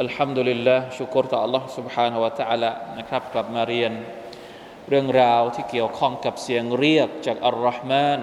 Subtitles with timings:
[0.00, 3.92] อัลฮัมดุลิลละชุกรต่อ Allah سبحانه และ تعالى นะครับกลับมาเรียน
[4.88, 8.20] เรื่องราวที่เกี่ยวข้องกับเสียงเรียกจากอัลลอฮ์มาน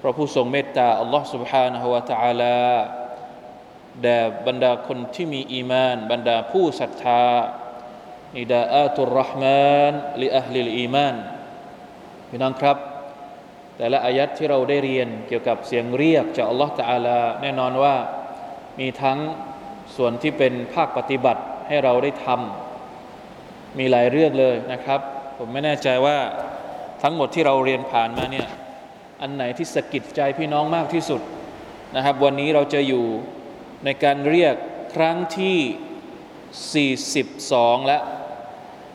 [0.00, 2.58] พระผู้ทรงเมตตา Allah سبحانه และ تعالى
[4.02, 7.24] แด่บรรดาคนที่มีอีมาน บรรดาผู้ศรัทธา
[8.36, 11.14] นิดาอาตุรห์มานลิอัลลิลอีมาน
[12.28, 12.78] พี่น้องครับ
[13.76, 17.94] แต่ละอายัดที่เราได้เรียนเกี่ยวกับเสียงเรียกจาก Allah Taala แน่นอนว่า
[18.80, 19.18] มีทั้ง
[19.95, 24.99] ส่วนที่เป็นภาคปฏิบัติให้เราได้ทำมีหลายเรื่องเลยนะครับ
[25.37, 26.17] ผมไม่แน่ใจว่า
[27.03, 28.47] ทั้งหมดที่เราเรียนผ่านมาเนี่ย
[29.21, 31.21] อันไหนที่สะกิดใจพี่น้องมากที่สุด
[31.95, 33.05] นะครับ วันนี้เราจะอยู่
[33.85, 34.55] ในการเรียก
[34.95, 35.57] ครั้งที่
[36.97, 38.01] 42 แล้ว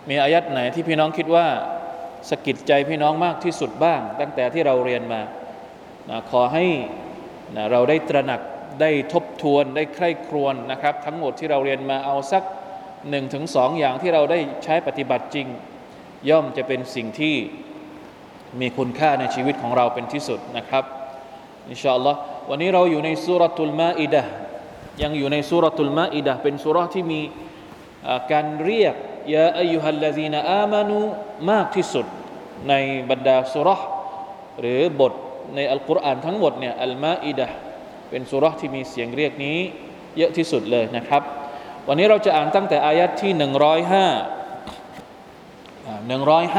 [0.09, 1.47] มีอายัดไหนที่พี่น้องคิดว่า
[2.31, 5.21] สะกิดใจพี่น้องมากที่สุดบ้าง ตั้งแต่ที่เราเรียนมา
[6.11, 6.65] นะขอให้
[7.57, 8.41] นะเราได้ตระหนัก
[8.81, 12.43] ได้ทบทวนได้ใคร่ครวญนะครับ ทั้งหมดที่เราเรียนมาเอาสัก
[13.11, 15.47] หนึ่งถึงสองอย่างที่เราได้ใช้ปฏิบัติจริง
[16.29, 17.37] ย่อมจะเป็นสิ่งที่
[18.61, 20.85] มีคุณค่าในชีวิตของเราเป็นที่สุดนะครับ
[21.71, 22.19] อินชาอัลลอฮ์
[22.51, 24.23] วันนี้เราอยู่ในสุรทูลมาอิดะ
[25.03, 27.21] ยังอยู่ในสุรทูลมาอิดะเป็นสุรที่มี
[28.33, 28.95] การเรียก
[29.35, 30.99] ยาอายุฮัลลาซีนอามานู
[31.51, 32.07] มากที่สุด
[32.69, 32.75] ใน
[33.11, 33.69] บรรดาสุร
[34.61, 35.13] หรือบท
[35.55, 37.47] ในอัลกุรอานทั้งหมดเนี่ยอัลมาอิดะ
[38.14, 39.58] เป็นสุรที่มีเสียงเรียกนี้
[40.18, 41.22] เยอะที่สุดเลยนะครับ
[41.88, 43.42] วันนี้เราจะอ่านตั้งแต่อายัดที่ 105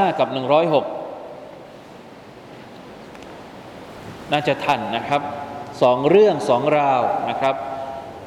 [0.09, 0.39] 105 กับ 106
[4.33, 5.23] น่าจะทันนะครับ
[5.83, 7.55] สองเรื่องสองราวนะครับ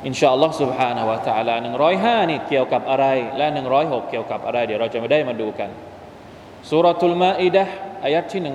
[0.06, 1.54] อินชาอัลลอฮ์ سبحانه และ تعالى
[1.92, 3.06] 105 นี่เกี่ยวกับอะไร
[3.38, 3.48] และ
[3.80, 5.70] 106 เกี่ยวกับอะไร เดี๋ยวเราจะมาได้มาดูกัน
[6.70, 7.64] สุรทูลมาอิดะ
[8.04, 8.52] อายัดที่ 105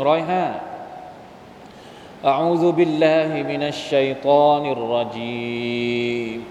[2.25, 6.43] أعوذ بالله من الشيطان الرجيم.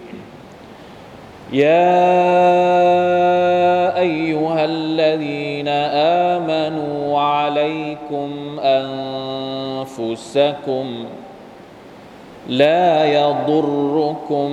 [1.53, 1.99] يا
[3.99, 5.69] أيها الذين
[6.28, 8.31] آمنوا عليكم
[9.81, 10.87] أنفسكم
[12.49, 14.50] لا يضركم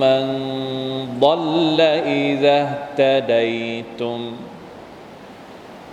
[0.00, 0.24] من
[1.20, 4.32] ضل إذا اهتديتم.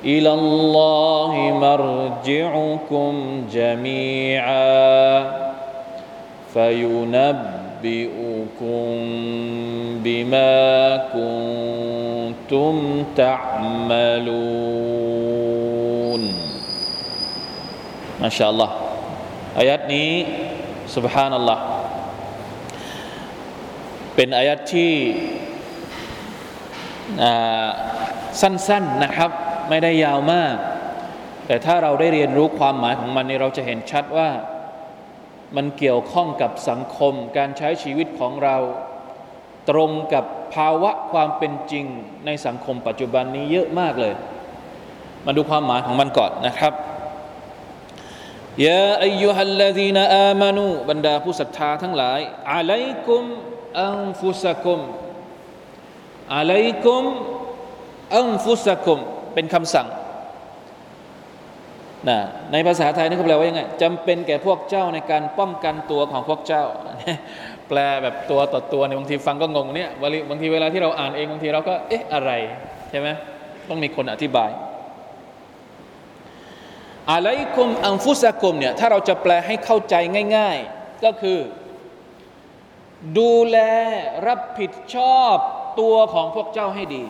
[0.05, 1.33] إلى الله
[1.67, 3.13] مرجعكم
[3.53, 4.73] جميعا
[6.55, 7.83] فينبئكم
[10.05, 12.75] بما كنتم
[13.17, 14.63] تعملون
[18.21, 18.71] ما شاء الله
[19.59, 20.11] อายัดนี้
[20.95, 21.59] سبحان الله
[24.15, 24.95] เป็นอายัดที่
[28.41, 29.31] สั้นๆนะครับ
[29.70, 30.56] ไม่ได้ยาวมาก
[31.48, 34.30] แต่ถ้าเราได้เรียนรู้ความหมายของมันเนี่ยเราจะเห็นชัดว่า
[35.56, 38.58] มันเกี่ยวข้องกับสังคมการใช้ชีวิตของเรา
[39.70, 41.86] ตรงกับภาวะความเป็นจริง
[42.26, 44.14] ในสังคมปัจจุบันนี้เยอะมากเลย
[45.26, 46.74] มาดูความหมายของมันก่อนนะครับ
[48.66, 52.20] ยาอายุฮัลลาดีนอามานูบรรดาผู้ศรัทธาทั้งหลาย
[52.54, 53.24] อะลัยกุม
[53.82, 54.80] อันฟุสกุม
[56.36, 57.04] อะลัยกุม
[58.18, 59.00] อันฟุสกุม
[59.38, 59.88] เป็นคำสั่ง
[62.10, 62.20] นะ
[62.52, 66.64] ในภาษาไทยนี่เขาแปลว่ายังไงจำเป็นแก่พวกเจ้าในการป้องกันตัวของพวกเจ้า
[67.70, 69.90] แปลแบบตัวต่อตัวในบางทีฟังก็งงเนี่ย
[70.30, 72.32] บางทีเวลาที่เราอ่านเองบางทีเราก็เอ๊ะอะไร
[72.90, 73.08] ใช่ไหม
[73.70, 74.50] ต้องมีคนอธิบาย
[77.12, 79.96] อะไรกุมอังฟุสกุมเนี่ยถ้าเราจะแปลให้เข้าใจ
[80.38, 81.40] ง่าย ๆ ก็คือ
[83.18, 83.58] ดูแล
[84.28, 85.36] รับผิดชอบ
[85.80, 87.04] ตัวของพวกเจ้าให้ดี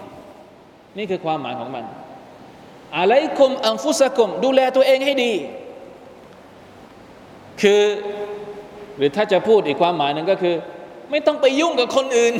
[0.97, 1.85] นี่คือความหมายของมัน
[2.95, 5.33] อะไรคุมอังฟุสกุม ดูแลตัวเองให้ดี
[7.61, 7.81] คือ
[8.97, 10.55] หรือถ้าจะพูดอีกความหมายหนึ่งก็คือ
[11.11, 12.33] ไม่ต้องไปยุ่งกับคนอื่น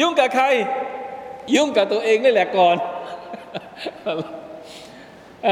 [0.00, 0.46] ยุ่งกับใคร
[1.54, 2.76] ยุ่งกับตัวเองนี่แหละก่อน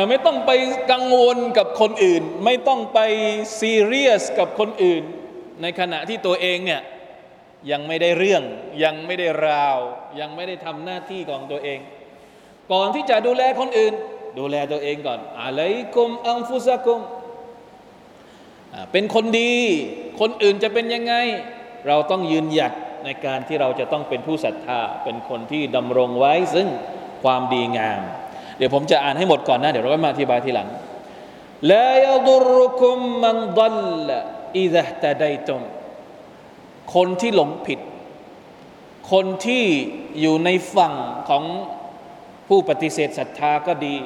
[0.08, 0.50] ไม่ต้องไป
[0.92, 2.98] กังวลกับคนอื่น ไม่ต้องไป
[3.60, 5.02] ซีเรียสกับคนอื่น
[5.62, 6.82] ในขณะที่ตัวเองเนี่ย
[7.70, 8.42] ยังไม่ได้เรื่อง
[8.84, 9.78] ยังไม่ได้ราว
[10.20, 11.78] ยังไม่ได้ทำหน้าที่ของตัวเอง
[12.72, 13.94] ก่อนที่จะดูแลคนอื่น
[14.38, 17.00] ดูแลตัวเองก่อนอะลัยกุมอัมฟุซะกุม
[18.92, 19.54] เป็นคนดี
[20.20, 21.14] คนอื่นจะเป็นยังไง
[21.86, 22.72] เราต้องยืนหยัด
[23.04, 26.68] ในการที่เราจะต้องเป็นผู้ศรัทธา เป็นคนที่ดำรงไว้ซึ่ง
[27.22, 28.00] ความดีงาม
[28.58, 30.68] เดี๋ยวผมจะอ่านให้หมดก่อนนะ เดี๋ยวเราก็มาอธิบายทีหลัง
[31.72, 33.70] ลายดุรุคุมมันดั
[34.08, 34.10] ล
[34.58, 35.62] อิดะตะไดตุม
[36.94, 37.80] คนที่หลงผิด
[39.12, 39.64] คนที่
[40.20, 40.94] อยู่ในฝั่ง
[41.28, 41.44] ของ
[42.48, 43.96] ผู้ปฏิเสธศรัทธาก็ดี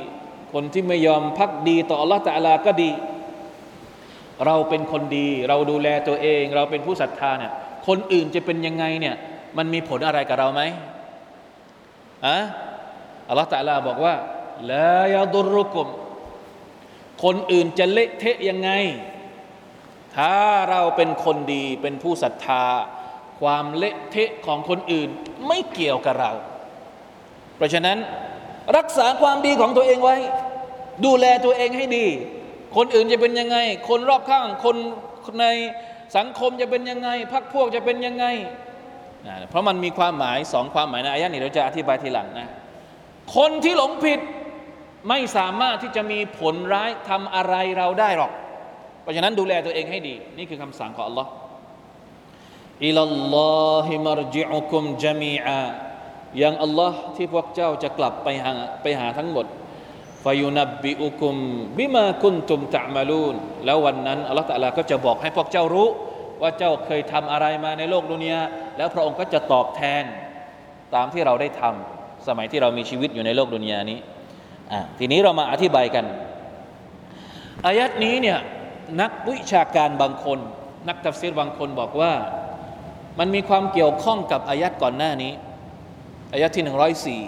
[0.53, 2.91] คนที่ไม่ยอมพักดีต่ออัลลอฮฺตะลาก็ดี
[4.47, 7.53] เราเป็นคนดี เราดูแลตัวเอง เราเป็นผู้ศรัทธาเนี่ย
[7.87, 9.17] คนอื่นจะเป็นยังไงเนี่ย
[9.57, 10.63] มันมีผลอะไรกับเราไหม
[12.27, 12.39] อะ
[13.29, 14.15] อัลลอฮฺตะลาบอกว่า
[14.73, 15.87] ลายาดุรุกุม
[17.25, 18.71] คนอื่นจะเละเทะยังไง
[20.17, 20.37] ถ้า
[20.71, 22.65] เราเป็นคนดีเป็นผู้ศรัทธา
[23.41, 25.09] ความเละเทะของคนอื่น
[25.47, 26.33] ไม่เกี่ยวกับเรา
[27.59, 27.99] เพราะฉะนั้น
[28.77, 30.17] รักษาความดีของตัวเองไว้
[31.05, 32.07] ดูแลตัวเองให้ดี
[32.77, 33.59] คนอื่นจะเป็นยังไง
[33.89, 34.77] คนรอบข้าง คน
[35.41, 35.47] ใน
[36.17, 38.27] สังคมจะเป็นยังไงพักพวกจะเป็นยังไง
[39.49, 42.49] เพราะมันมีความหมายสองความหมายในอายะนี้เราจะอธิบายทีหลังนะ
[43.37, 44.21] คนที่หลงผิด
[45.09, 48.33] ไม่สามารถที่จะมีผลร้ายทำอะไรเราได้หรอก
[49.03, 51.27] เพราะฉะนั้นดูแลตัวเองให้ดี นี่คือคำสั่งของ Allah
[52.87, 52.99] อิล
[53.35, 53.37] ล
[53.71, 55.63] อฮิมารจิอุคุมจามีอา
[56.43, 58.53] ยังอัลลอฮ์ที่พวกเจ้าจะกลับไปหา
[58.83, 59.47] ไปหาทั้งหมด
[60.25, 61.37] ฟายุนับบิอุคุม
[61.79, 63.35] บิมาคุนตุมตะมาลูน
[63.65, 65.89] แล้ววันนั้นอัลลอฮ์ตะลาก็จะบอกให้พวกเจ้ารู้
[66.43, 68.41] ว่าเจ้าเคยทำอะไรมาในโลกดุนยา
[68.77, 70.05] แล้วพระองค์ก็จะตอบแทน
[70.95, 73.99] ตามที่เราได้ทำสมัยที่เรามีชีวิตอยู่ในโลกดุนยานี้
[74.99, 76.05] ทีนี้เรามาอธิบายกัน
[77.67, 78.39] อายัดนี้เนี่ย
[79.01, 80.39] นักวิชาการบางคน
[80.89, 82.13] นักตัฟซีรบางคนบอกว่า
[83.19, 85.33] มันมีความเกี่ยวข้องกับอายัดก่อนหน้านี้
[86.34, 87.22] อายัดที่หนึ่งร้อยสี่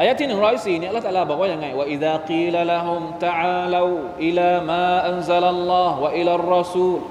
[0.00, 3.92] อายัดที่หนึ่งร้อยสี่เนี่ยละตัลลาบอกว่ายังไงว่าอิดะกีลละฮุมตะอาลู
[4.26, 7.02] อิลามาอันซัลลัลลอฮ์วะอิลารรสูล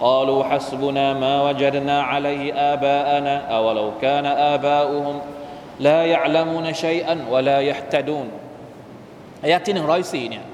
[0.00, 5.16] قالوا حسبنا ما وجدنا عليه آباءنا أولو كان آباؤهم
[5.80, 8.28] لا يعلمون شيئا ولا يهتدون
[9.44, 10.44] อายะที่หนึ่งร้อยสี่เนี่ย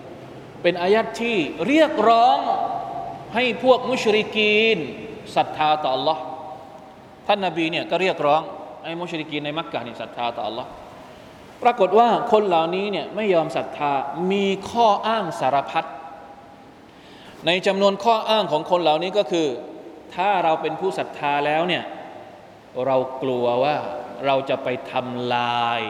[0.63, 2.39] เป็นอายัดที่เรียกร้อง
[3.35, 4.79] ให้พวกมุชริกีน
[5.35, 6.19] ศรัทธาต่อ Allah
[7.27, 8.43] ท่านนาบีเนี่ยก็เรียกร้อง
[8.88, 10.66] ให้มุชริกีในมักกะนี่ศรัทธาต่อ Allah
[11.64, 13.92] ปรากฏว่าคนเหล่านี้เนี่ยไม่ยอมศรัทธา
[14.32, 15.86] มีข้ออ้างสารพัด
[17.46, 19.48] ในจำนวนข้ออ้างของคนเหล่านี้ก็คือ
[20.16, 21.84] ถ้าเราเป็นผู้ศรัทธาแล้วเนี่ย
[22.86, 23.76] เรากลัวว่า
[24.26, 25.82] เราจะไปทำลาย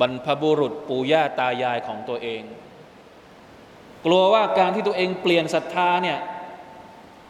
[0.00, 2.42] บรรพบุรุษปู่ย่าตายายของตัวเอง
[4.06, 6.18] กลัวว่าการที่ตัวเองเปลี่ยนศรัทธาเนี่ย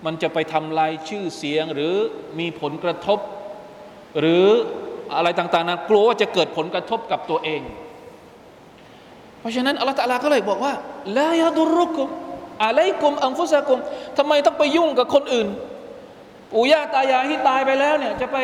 [0.05, 1.95] มันจะไปทำลายชื่อเสียงหรือ
[2.39, 3.21] มีผลกระทบ
[4.19, 4.47] หรือ
[5.17, 7.61] อะไรต่างๆนั้นกลัวว่าจะเกิดผลกระทบกับตัวเอง
[9.41, 10.75] เพราะฉะนั้นอัลลอฮฺตะลาก็เลยบอกว่า
[11.19, 12.09] ลายาดุรุกุม
[12.65, 13.79] อะไรกุมอังฟุซากุม
[14.19, 15.49] ทำไมต้องไปยุ่งกับคนอื่น
[16.53, 18.37] ปู่ย่าตายายที่ตายไปแล้วเนี่ยจะไป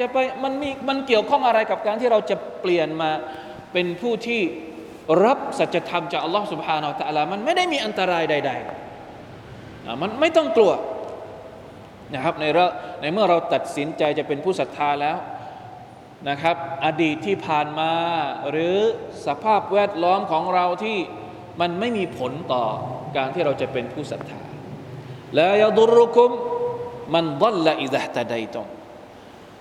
[0.00, 3.10] จะไปมันมีมันเกี่ยวข้องอะไรกับการที่เราจะเปลี่ยนมา
[3.72, 4.40] เป็นผู้ที่
[5.24, 8.52] รับสัจธรรมจากอัลลอฮฺสุบฮานาอัลลอฮฺมันไม่ได้มีอันตรายใด
[9.26, 10.72] ๆ มันไม่ต้องกลัว
[12.14, 12.44] นะครับใน
[13.00, 15.16] ในเมื่อเราตัดสินใจจะเป็นผู้ศรัทธาแล้ว
[16.28, 17.92] นะครับ อดีตที่ผ่านมา
[18.50, 18.76] หรือ
[19.26, 20.98] สภาพแวดล้อมของเราที่
[21.60, 22.64] มันไม่มีผลต่อ
[23.16, 24.40] การที่เราจะเป็นผู้ศรัทธา
[25.36, 26.30] แล้วยาดุรุคุม
[27.14, 28.68] มันดัลละอิดะตะไดตง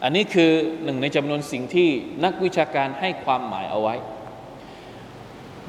[0.04, 0.52] อันนี้คือ
[0.84, 1.90] หนึ่งในจำนวนสิ่งที่
[2.24, 3.96] นักวิชาการให้ความหมายเอาไว้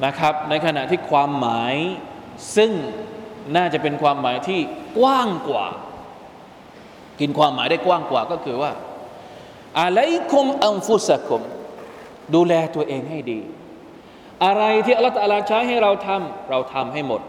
[0.05, 1.75] นะครับ ในขณะที่ความหมาย
[2.57, 2.71] ซึ่ง
[3.57, 4.61] น่าจะเป็นความหมายที่
[4.99, 5.67] กว้างกว่า
[7.21, 8.73] กินความหมายได้กว้างกว่าก็คือว่า
[9.81, 10.01] อะไร
[10.33, 11.43] คุมอัมฟุสกุม
[12.35, 13.41] ดูแลตัวเองให้ดี
[14.45, 17.21] อะไรที่อัลลอฮฺใช้ให้เราทำเราทำให้หมด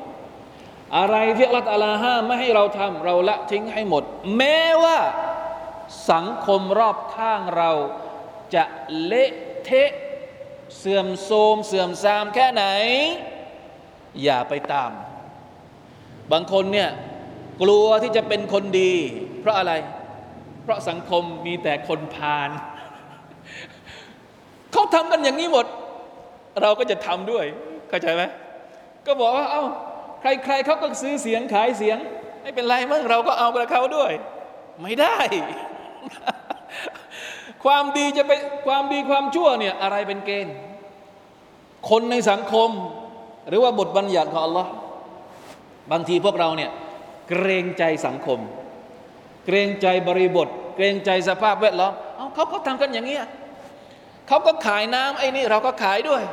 [0.98, 4.04] อะไรที่อัลลอฮฺห้ามไม่ให้เราทำเราละทิ้งให้หมด
[4.38, 5.00] แม้ว่า
[6.12, 7.72] สังคมรอบข้างเรา
[8.56, 8.64] จะ
[9.06, 9.32] เละ
[9.66, 9.92] เทะ
[10.78, 12.64] เสื่อมโทรมเสื่อมทรามแค่ไหน
[14.24, 14.92] อย่าไปตาม
[16.32, 16.90] บางคนเนี่ย
[17.62, 18.96] กลัวที่จะเป็นคนดี
[19.42, 19.74] เพราะอะไร
[20.64, 22.50] เพราะสังคมมีแต่คนพาล
[24.72, 25.66] เขาทำกันอย่างนี้หมด
[26.62, 27.46] เราก็จะทำด้วย
[27.90, 28.24] เข้าใจไหม
[29.06, 29.64] ก็บอกว่า เอา้า
[30.22, 31.98] ใคร ๆเขาก็ซื้อเสียงขายเสียง
[32.42, 34.12] ไม่เป็นไรมั้งเราก็เอากับเขาด้วย
[34.82, 35.18] ไม่ได้
[37.64, 38.32] ความดีจะไป
[38.68, 40.56] ความดีความชั่วเนี่ยอะไรเป็นเกณฑ์
[41.90, 42.70] คนในสังคม
[43.50, 44.72] หรือว่าบทบัญญัติของอัลลอฮ์
[45.92, 46.72] บางทีพวกเราเนี่ย
[47.30, 48.40] เกรงใจสังคม
[49.46, 53.18] เกรงใจบริบท เกรงใจสภาพแวดล้อมเอาเขาก็ทำกันอย่างนี้
[54.28, 56.24] เขาก็ขายน้ำไอ้นี่เราก็ขายด้วย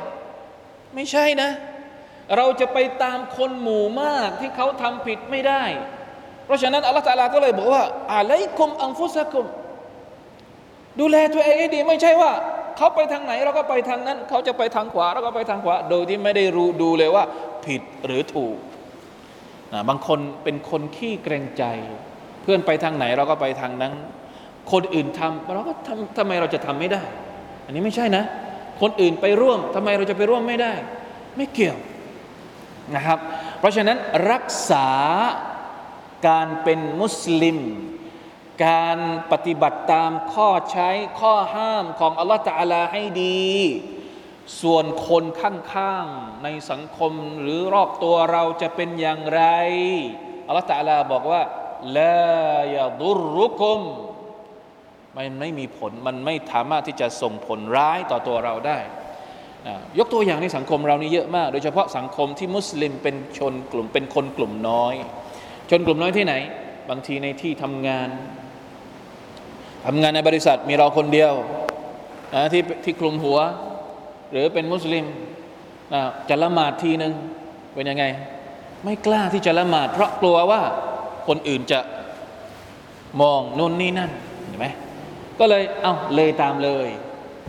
[0.95, 1.49] ไม่ใช่นะ
[2.37, 5.63] เราจะไปตามคนหมู่มากที่เขาทำผิดไม่ได้
[6.45, 9.45] เพราะฉะนั้นอัลลอฮฺตาลาก็เลยบอกว่าอะไรคุมอังฟุสกุม
[10.99, 12.31] ดูแลตัวเองให้ดี ไม่ใช่ว่า
[12.77, 17.23] เขาไปทางไหนเราก็ไปทางนั้น เขาจะไปทางขวาเราก็ไปทางขวา โดยที่ไม่ได้รู้ดูเลยว่า
[17.65, 18.57] ผิดหรือถูก
[19.73, 21.63] นะบางคนเป็นคนขี้เกรงใจ
[22.49, 23.93] เพื่อนไปทางไหนเราก็ไปทางนั้น
[24.71, 27.01] คนอื่นทำเราก็ทำทำไมเราจะทำไม่ได้
[27.65, 28.23] อันนี้ไม่ใช่นะ
[28.81, 30.73] คนอื่นไปร่วมทำไมเราจะไปร่วมไม่ได้
[31.37, 31.77] ไม่เกี่ยว
[32.95, 33.19] นะครับ
[33.59, 33.97] เพราะฉะนั้น
[34.31, 34.87] รักษา
[36.27, 37.57] การเป็นมุสลิม
[38.65, 38.99] การ
[39.31, 40.89] ปฏิบัติตามข้อใช้
[41.19, 43.47] ข้อห้ามของอัลลอฮฺตาลาให้ดี
[44.61, 49.43] ส่วนคนข้างๆในสังคมหรือรอบตัวเราจะเป็นอย่างไร
[50.47, 51.41] อัลลอฮฺตาลาบอกว่า
[51.97, 52.19] ลา
[52.75, 53.81] ยาดุรุกุม
[55.15, 58.79] มันไม่มีผลมันไม่สามารถที่จะส่งผลร้ายต่อตัวเราได้
[59.99, 64.93] ยกตัวอย่างในสังคมเรานี่เยอะมาก โดยเฉพาะสังคมที่มุสลิมเป็นชนกลุ่มเป็นคนกลุ่มน้อย
[65.69, 66.33] ชนกลุ่มน้อยที่ไหน
[66.89, 68.09] บางทีในที่ทำงาน
[69.85, 71.33] ทำงานในบริษัทมีเราคนเดียว
[72.35, 73.39] นะที่ที่คลุมหัว
[74.31, 75.05] หรือเป็นมุสลิม
[75.93, 77.13] นะจะละหมาดทีหนึ่ง
[77.75, 78.05] เป็นยังไง
[78.83, 80.61] ไม่กล้าที่จะละหมาด เพราะกลัวว่า
[81.29, 81.79] คนอื่นจะ
[83.21, 84.11] มองนู่นนี่นั่น
[84.47, 84.67] เห็นไหม
[85.39, 86.87] ก็เลยเอาเลยตามเลย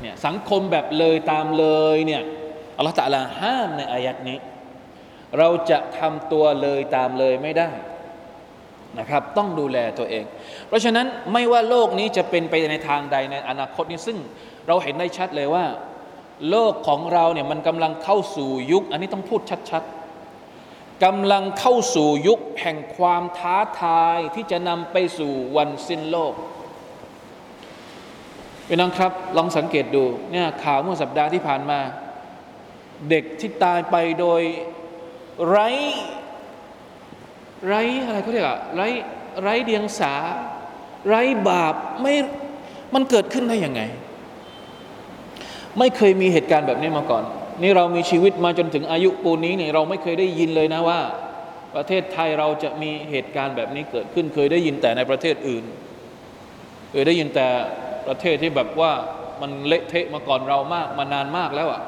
[0.00, 2.22] เนี่ยสังคมแบบเลยตามเลยเนี่ย
[2.76, 4.38] อัลลอฮฺตะลาห้ามในอายัดนี้
[5.38, 7.70] เราจะทำตัวเลยตามเลยไม่ได้
[8.98, 10.24] นะครับต้องดูแลตัวเอง
[10.68, 14.18] เพราะฉะนั้นไม่ว่าโลกนี้จะเป็นไปในทางใดในอนาคตนี้ซึ่ง
[14.66, 15.64] เราเห็นได้ชัดเลยว่า
[16.50, 19.99] โลกของเราเนี่ยมันกำลังเข้าสู่ยุค อันนี้ต้องพูดชัดๆ
[21.04, 26.34] กำลังเข้าสู่ยุคแห่งความท้าทายที่จะนำไปสู่วันสิ้นโลก
[28.66, 31.80] พี่น้องครับ ลองสังเกตดูเนี่ยข่าวเมื่อสัปดาห์ที่ผ่านมา
[33.10, 34.42] เด็กที่ตายไปโดย
[35.48, 35.68] ไร้
[37.66, 38.88] ไร้อะไรเขาเรียกอะไร้
[39.42, 40.14] ไร้เดียงสา
[41.08, 42.14] ไร้บาปไม่
[42.94, 43.80] มันเกิดขึ้นได้ยังไง
[45.78, 47.24] ไม่เคยมีเหตุการณ์แบบนี้มาก่อน
[47.62, 51.00] นี่เรามีชีวิตมาจนถึงอายุปูนี้เนี่ยเราไม่เคยได้ยินเลยนะว่า
[51.74, 55.64] ประเทศไทยเราจะมีเหตุการณ์แบบนี้เกิดขึ้นเคยได้ยินแต่ในประเทศอื่น
[56.90, 57.46] เคยได้ยินแต่
[58.06, 58.92] ประเทศที่แบบว่า
[59.40, 61.82] มันเละเทะมาก่อนเรามากมานานมากแล้วอะ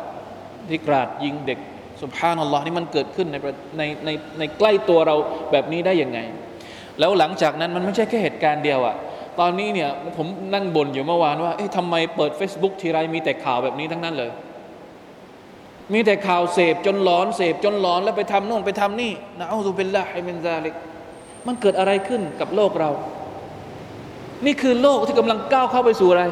[0.69, 1.59] ที่กราดยิงเด็ก
[2.03, 3.37] สุภานัลลอฮ์นี่มันเกิดขึ้นใน
[3.79, 5.17] ในในในใกล้ตัวเรา
[5.53, 6.19] แบบนี้ได้ยังไง
[7.01, 8.97] แล้วหลังจากนั้นมันไม่ใช่แค่เหตุการณ์เดียวอะ
[9.41, 14.31] ตอนนี้เนี่ยผมนั่งบ่นอยู่เมื่อวานว่าเอ๊ะทำไมเปิด Facebook ทีไรมีแต่ข่าวแบบนี้ทั้งนั้นเลย
[15.93, 20.75] มีแต่ข่าวเสพจนหลอนเสพจนหลอนแล้วไปทำโน่นไปทำนี่นะอัลลอฮฺเป็นละให้เป็นซาลิก
[21.47, 22.91] มันเกิดอะไรขึ้นกับโลกเรา
[24.47, 26.25] นี่คือโลกที่กำลังก้าวเข้าไปสู่อะไร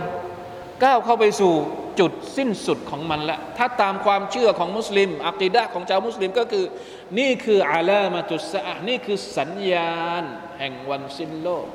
[0.84, 1.52] ก้าวเข้าไปสู่
[2.00, 6.64] จุดสิ้นสุดของมันละ ถ้าตามความเชื่อของมุสลิมอักีดะของชาวมุสลิมก็คือ
[7.18, 10.22] นี่คืออาลามาตุสะนี่คือสัญญาณ
[10.58, 11.66] แห่งวันสิ้นโลก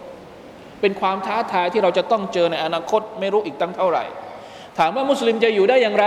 [0.82, 4.03] เป็นความท้าทายที่เราจะต้องเจอในอนาคตไม่รู้อีกตั้งเท่าไหร่
[4.77, 6.05] ถามว่ามุสลิมจะอยู่ได้อย่างไร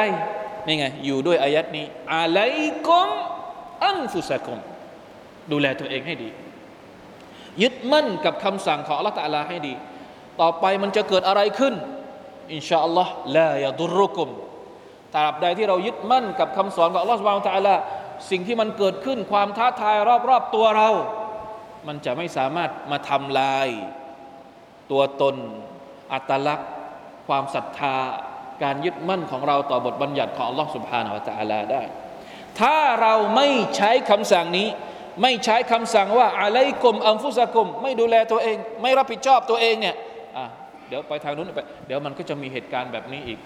[0.69, 2.57] นี่ไง อยู่ด้วยอายัดนี้อาลัย
[2.87, 3.09] กุม
[3.87, 4.59] อันฟุสะกุม
[5.53, 6.31] ดูแลตัวเองให้ดี
[7.63, 9.75] ยึดมั่นกับคำสั่งของอัลลอฮฺตะลาให้ดี
[10.41, 11.75] ต่อไปมันจะเกิดอะไรขึ้น
[12.53, 14.29] อินชาอัลลอฮ์ลายาดุรุกุม
[15.17, 17.75] ตราบใดที่เรายึดมั่นกับคำสอนของอัลลอฮ์สุบานตะลา
[18.31, 19.97] สิ่งที่มันเกิดขึ้นความท้าทาย
[20.29, 20.89] รอบๆตัวเรา
[21.87, 23.69] มันจะไม่สามารถมาทำลาย
[24.91, 25.37] ตัวตน
[26.13, 26.71] อัตลักษณ์
[27.29, 27.97] ความศรัทธา
[28.63, 31.83] การยึดมั่นของเราต่อบทบัญญัติของอัลลอฮ์สุบฮานาวะตะอัลาได้
[32.61, 34.69] ถ้าเราไม่ใช้คำสั่งนี้
[35.23, 39.95] ไม่ใช้คำสั่งว่าอะไรกลมอัมฟุสกุม ไม่ดูแลตัวเอง ไม่รับผิดชอบตัวเองเนี่ย
[40.89, 43.39] เดี๋ยวไปทางนู้นไป เดี๋ยวมันก็จะมีเหตุการณ์แบบนี้อีก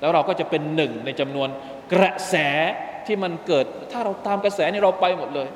[0.00, 1.48] แล้วเราก็จะเป็นหนึ่งในจำนวน
[1.92, 2.34] กระแส
[3.06, 5.48] ที่มันเกิด ถ้าเราตามกระแสนี่เราไปหมดเลย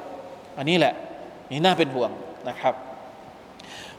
[0.58, 0.94] อันนี้แหละ
[1.50, 2.10] นี่น่าเป็นห่วง
[2.48, 2.74] นะครับ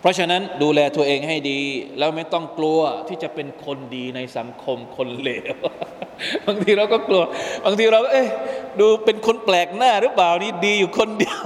[0.03, 1.59] เพราะฉะนั้นดูแลตัวเองให้ดี
[1.99, 5.55] แล้วไม่ต้องกลัวที่จะเป็นคนดีในสังคมคนเลว
[6.47, 7.23] บางทีเราก็กลัว
[7.65, 8.29] บางทีเราก็เอ๊ะ
[8.79, 11.39] ดูเป็นคนแปลกหน้าหรือเปล่านี่ดีอยู่คนเดียว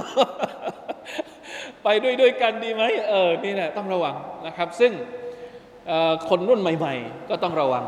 [1.84, 4.14] ไปด้วยด้วยกันดีไหมเออนี่แหละต้องระวัง
[4.46, 4.92] นะครับ ซึ่ง
[6.28, 7.84] คนรุ่นใหม่ ๆ ก็ต้องระวัง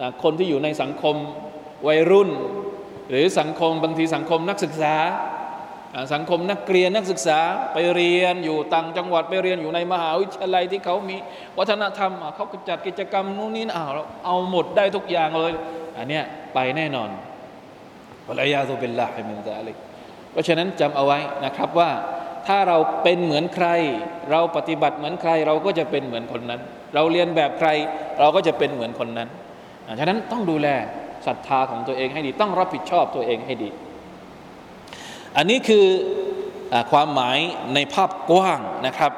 [0.00, 1.16] นะคนที่อยู่ในสังคม
[1.88, 2.30] วัยรุ่น
[3.10, 4.94] หรือสังคมบางทีสังคมนักศึกษา
[6.12, 7.38] สังคมนักเรียนนักศึกษา
[7.72, 11.16] ไปเรียนอยู่ต่างจังหวัดไปเรียนอยู่ในมหาวิทยาลัยที่เขามี
[11.58, 13.84] วัฒนธรรมเขาจัดกิจกรรมนู่นนี่เอา
[14.26, 15.52] เอาหมดได้ทุกอย่างเลย
[15.96, 17.08] อันเนี้ยไปแน่นอน
[18.24, 19.76] ไปวลัยาตุบิลลาฮิมินซาลิก
[20.32, 21.90] เพราะฉะนั้นจำเอาไว้นะครับว่า
[22.46, 23.68] ถ้าเราเป็นเหมือนใคร
[24.30, 26.60] เราปฏิบัติเหมือนใคร เราก็จะเป็นเหมือนคนนั้น
[26.94, 27.68] เราเรียนแบบใคร
[28.20, 29.28] เราก็จะเป็นเหมือนคนนั้น
[29.98, 30.68] ฉะนั้นต้องดูแล
[31.26, 33.70] ศรัทธาของตัวเองให้ดี ต้องรับผิดชอบตัวเองให้ดี
[35.36, 35.84] อันนี้คือ
[36.72, 37.38] อความหมาย
[37.74, 39.12] ในภาพกว้างนะครับ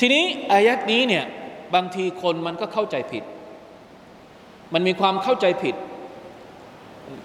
[0.00, 1.24] ทีนี้อายัดนี้เนี่ย
[1.74, 3.24] บางทีคนมันก็เข้าใจผิด
[4.74, 5.74] มันมีความเข้าใจผิด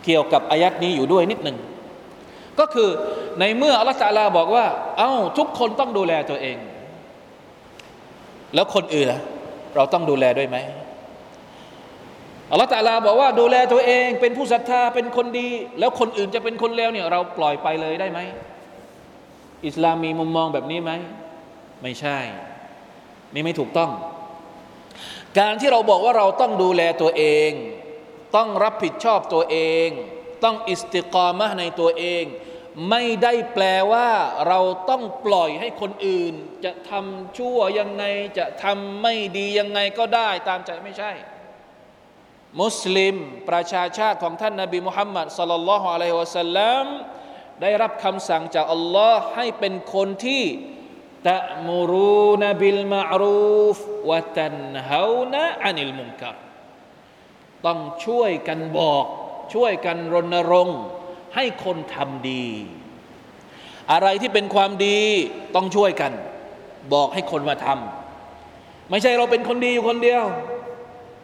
[0.06, 1.58] เกี่ยวกับอายัดนี้อยู่ด้วยนิดหนึ่ง
[2.60, 2.90] ก็คือ
[3.40, 4.66] ในเมื่ออัลลอฮฺลาบอกว่า
[4.98, 6.58] เอา้าทุกคนต้องดูแลตัวเอง
[8.56, 9.08] แล้วคนอื่น
[9.76, 10.58] เราต้องดูแลด้วยไหม
[12.52, 18.20] อัลลอฮฺตาลาบอกว่าดูแลตัวเอง เป็นผู้ศรัทธาเป็นคนดี แล้วคนอื่นจะเป็นคนเลวเนี่ยเราปล่อยไปเลยได้ไหม
[19.66, 20.92] อิสลามมีมุมมองแบบนี้ไหม
[21.84, 22.18] ไม่ใช่
[23.34, 23.92] นี่ไม่ถูกต้อง
[25.40, 27.52] การที่เราบอกว่าเราต้องดูแลตัวเอง
[28.36, 29.88] ต้องรับผิดชอบตัวเอง
[30.44, 32.24] ต้องอิสติกรมะในตัวเอง
[32.90, 34.10] ไม่ได้แปลว่า
[34.48, 36.34] เราต้องปล่อยให้คนอื่น
[36.66, 38.04] จะทำชั่วยังไง
[38.38, 41.12] จะทำไม่ดียังไงก็ได้ตามใจไม่ใช่
[42.60, 43.16] มุสลิม
[43.50, 46.86] ประชาชาติของท่านนาบีมุฮัมมัดสลลัลลอฮุอะลัยฮิวะสัลลัม
[47.62, 50.44] ได้รับคำสั่งจากอัลลอฮ์ให้เป็นคนที่
[51.30, 53.80] ตะมูรูนบิลมารูฟ
[54.10, 54.56] วะตัน
[54.90, 56.36] ฮาวนะอานิลมุนกัร
[57.66, 59.06] ต้องช่วยกันบอก
[59.54, 60.80] ช่วยกันรณรงค์
[61.36, 62.48] ให้คนทำดี
[63.92, 65.00] อะไรที่เป็นความดี
[65.56, 66.12] ต้องช่วยกัน
[66.94, 70.24] บอกให้คนมาทำไม่ใช่เราเป็นคนดีอยู่คนเดียว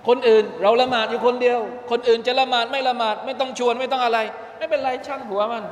[0.07, 1.59] คนอื่น เราละหมาดอยู่คนเดียว
[1.91, 4.19] คนอื่นจะละหมาดไม่ละหมาดไม่ต้องชวนไม่ต้องอะไร
[4.57, 5.63] ไม่เป็นไรช่างหัวมัน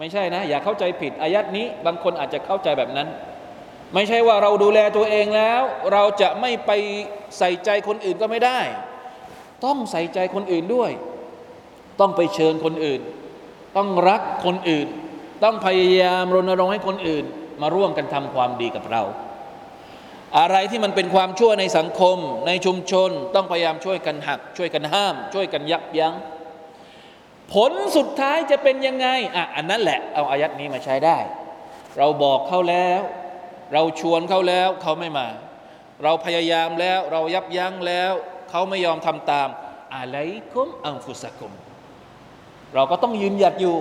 [0.00, 3.08] ไม่ใช่นะ อย่าเข้าใจผิดอายัดนี้ บางคนอาจจะเข้าใจแบบนั้น
[3.94, 6.70] ไม่ใช่ว่าเราดูแลตัวเองแล้ว เราจะไม่ไป
[7.38, 8.60] ใส่ใจคนอื่นก็ไม่ได้
[9.64, 10.90] ต้องใส่ใจคนอื่นด้วย
[12.00, 13.00] ต้องไปเชิญคนอื่น
[13.76, 14.88] ต้องรักคนอื่น
[15.44, 17.24] ต้องพยายามรณรงค์ให้คนอื่น
[17.62, 19.02] มาร่วมกันทำความดีกับเรา
[20.36, 26.14] อะไรที่มันเป็นความชั่วในสังคม ในชุมชน ต้องพยายามช่วยกันหัก ช่วยกันห้าม ช่วยกันยับยัง้ง
[27.52, 31.18] ผลสุดท้ายจะเป็นยังไงอะอันนั้นแหละ เอาอายัดนี้มาใช้ได้
[31.98, 33.00] เราบอกเขาแล้ว
[33.72, 35.28] เราชวนเขาแล้วเขาไม่มา
[36.04, 38.12] เราพยายามแล้วเรายับยั้งแล้ว
[38.50, 39.48] เขาไม่ยอมทำตาม
[39.94, 40.16] อะไร
[40.52, 41.52] คุมอังฟุสกุม
[42.74, 43.76] เราก็ต้องยืนหยัดอยู่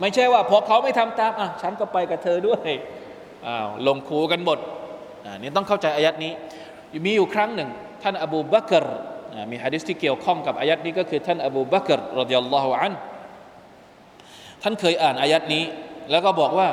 [0.00, 2.70] ไม่ใช่ว่าพอเขาไม่ทำตามอะฉันก็ไปกับเธอด้วย
[3.46, 4.58] อ้าวลงคูกันหมด
[5.40, 6.32] นี่ต้องเข้าใจอายัดนี้
[7.06, 7.68] มีอยู่ครั้งหนึ่ง
[8.02, 8.84] ท่านอบูบักร
[9.50, 12.94] มีฮะดิษที่เกี่ยวข้องกับอายัดนี้ก็คือท่านอบูบักรรดิยัลลอฮุอัน
[14.62, 15.64] ท่านเคยอ่านอายัดนี้
[16.10, 16.68] แล้วก็บอกว่า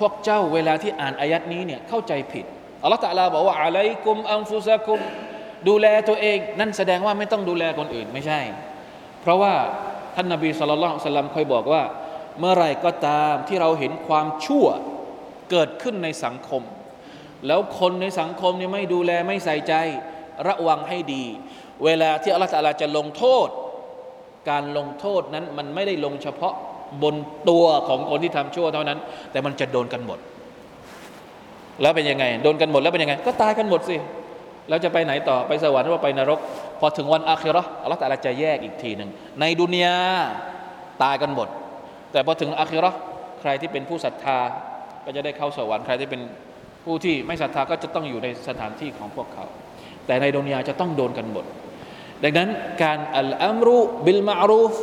[0.00, 2.44] พวกเจ้าเวลาที่อ่านอายัดนี้เนี่ยเข้าใจผิด
[2.82, 4.98] อัลลอฮฺตะลาบอกว่าอะไรกุมอัมฟุซะกุม
[5.68, 8.40] ดูแลตัวเอง นั่นแสดงว่าไม่ต้องดูแลคนอื่นไม่ใช่
[9.22, 9.54] เพราะว่า
[10.14, 11.82] ท่านนบีสุลต่านสัลลัมเคยบอกว่า
[12.40, 14.66] เมื่อไรก็ตามที่เราเห็นความชั่ว
[15.50, 16.62] เกิดขึ้นในสังคม
[17.46, 19.74] แล้วคนในสังคมเนี่ยไม่ดูแลไม่ใส่ใจ
[20.48, 21.24] ระวังให้ดี
[21.84, 23.48] เวลาที่อัลลอฮฺจะลงโทษ
[24.50, 26.54] การลงโทษนั้นมันไม่ได้ลงเฉพาะ
[27.02, 27.16] บน
[27.48, 28.98] ตัวของคนที่ทำชั่วเท่านั้น
[29.30, 30.18] แต่มันจะโดนกันหมด
[31.82, 33.96] แล้วเป็นยังไง โดนกันหมดแล้วเป็นยังไง ก็ตายกันหมดสิ
[34.70, 36.38] เราจะไปไหนต่อไปสวรรค์หรือไปนรก
[36.80, 39.96] พอถึงวันอาคิรออัลลอฮฺจะแยกอีกทีหนึ่งในดุนยา
[41.02, 41.48] ตายกันหมด
[42.12, 42.90] แต่พอถึงอาคิรอ
[43.40, 44.38] ใครที่เป็นผู้ศรัทธา
[45.04, 46.20] ก็จะได้เข้าสวรรค์ใครที่เป็น
[46.84, 49.44] ผู้ที่ไม่ศรัทธาก็จะต้องอยู่ในสถานที่ของพวกเขา
[50.06, 51.44] แต่ในดุนยาจะต้องโดนกันหมด
[52.22, 52.50] ดังนั้น
[52.82, 54.74] การอัลอัมรุบิลมารูฟ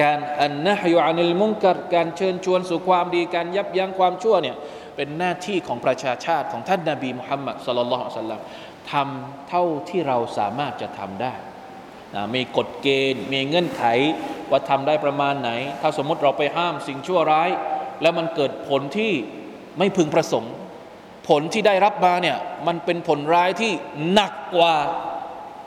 [0.00, 4.56] การอันนะฮยุอานิลมุงกัดการเชิญชวนสู่ความดีการยับยั้งความชั่วเนี่ย
[4.96, 8.40] เป็นหน้าที่ของประชาชาติของท่านนาบีมุฮัมมัดสลลัลลอฮุลัยฮิสัลลัม
[8.92, 11.34] ทำเท่าที่เราสามารถจะทำได้
[12.14, 13.84] นะมีกฎเกณฑ์ มีเงื่อนไข
[14.50, 17.50] ว่าทำได้ประมาณไหน ถ้าสมมติเราไปห้ามสิ่งชั่วร้าย
[18.02, 19.12] แล้วมันเกิดผลที่
[19.78, 20.52] ไม่พึงประสงค์
[21.40, 23.72] ลที่ได้รับมาเนี่ยมันเป็นผลร้ายที่
[24.12, 24.74] หนักกว่า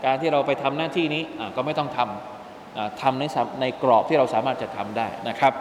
[0.05, 1.23] การที่เราไปทำหน้าที่นี้
[1.55, 3.23] ก็ไม่ต้องทำทำใน
[3.61, 5.53] ในกรอบที่เราสามารถจะทำได้นะครับ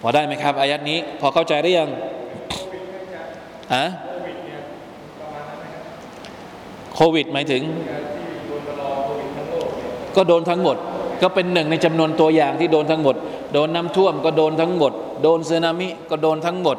[0.00, 1.90] พอได้ไหมครับอายัดนี้พอเข้าใจหรือยัง
[3.74, 3.84] อะ
[6.94, 7.62] โควิดหมายถึง
[10.16, 10.76] ก็โดนทั้งหมด
[11.22, 13.16] ก็เป็นหนึ่งในจำนวนตัวอย่างที่โดนทั้งหมด
[13.52, 16.76] โดนน้ำท่วมก็โดนทั้งหมด โดนสึนามิก็โดนทั้งหมด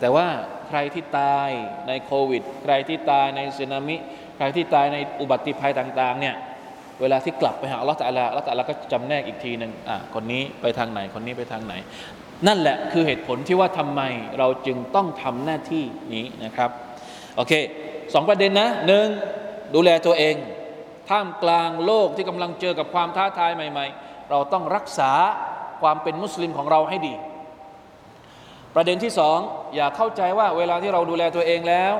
[0.00, 0.26] แต่ว่า
[0.70, 1.50] ใครที่ตาย
[1.88, 3.96] ในโควิด ใครที่ตายในสึนามิ
[4.36, 6.34] ใครที่ตายในอุบัติภัยต่าง ๆ เนี่ย
[7.00, 11.74] เวลาที่กลับไปหาอัลลอฮฺตะลาอัลลอฮฺตะลาก็จำแนกอีกทีหนึ่งอะคนนี้ไปทางไหน คนนี้ไปทางไหน
[12.46, 14.02] นั่นแหละคือเหตุผลที่ว่าทำไม
[14.38, 16.70] เราจึงต้องทำหน้าที่นี้นะครับ
[17.36, 17.52] โอเค
[18.14, 19.06] สองประเด็นนะหนึ่ง
[19.74, 20.34] ดูแลตัวเอง
[21.10, 25.12] ท่ามกลางโลกที่กำลังเจอกับความท้าทายใหม่ ๆ เราต้องรักษา
[25.82, 27.14] ความเป็นมุสลิมของเราให้ดี
[28.74, 29.38] ประเด็นที่สอง
[29.76, 31.94] อย่าเข้าใจว่าเวลาที่เราดูแลตัวเองแล้ว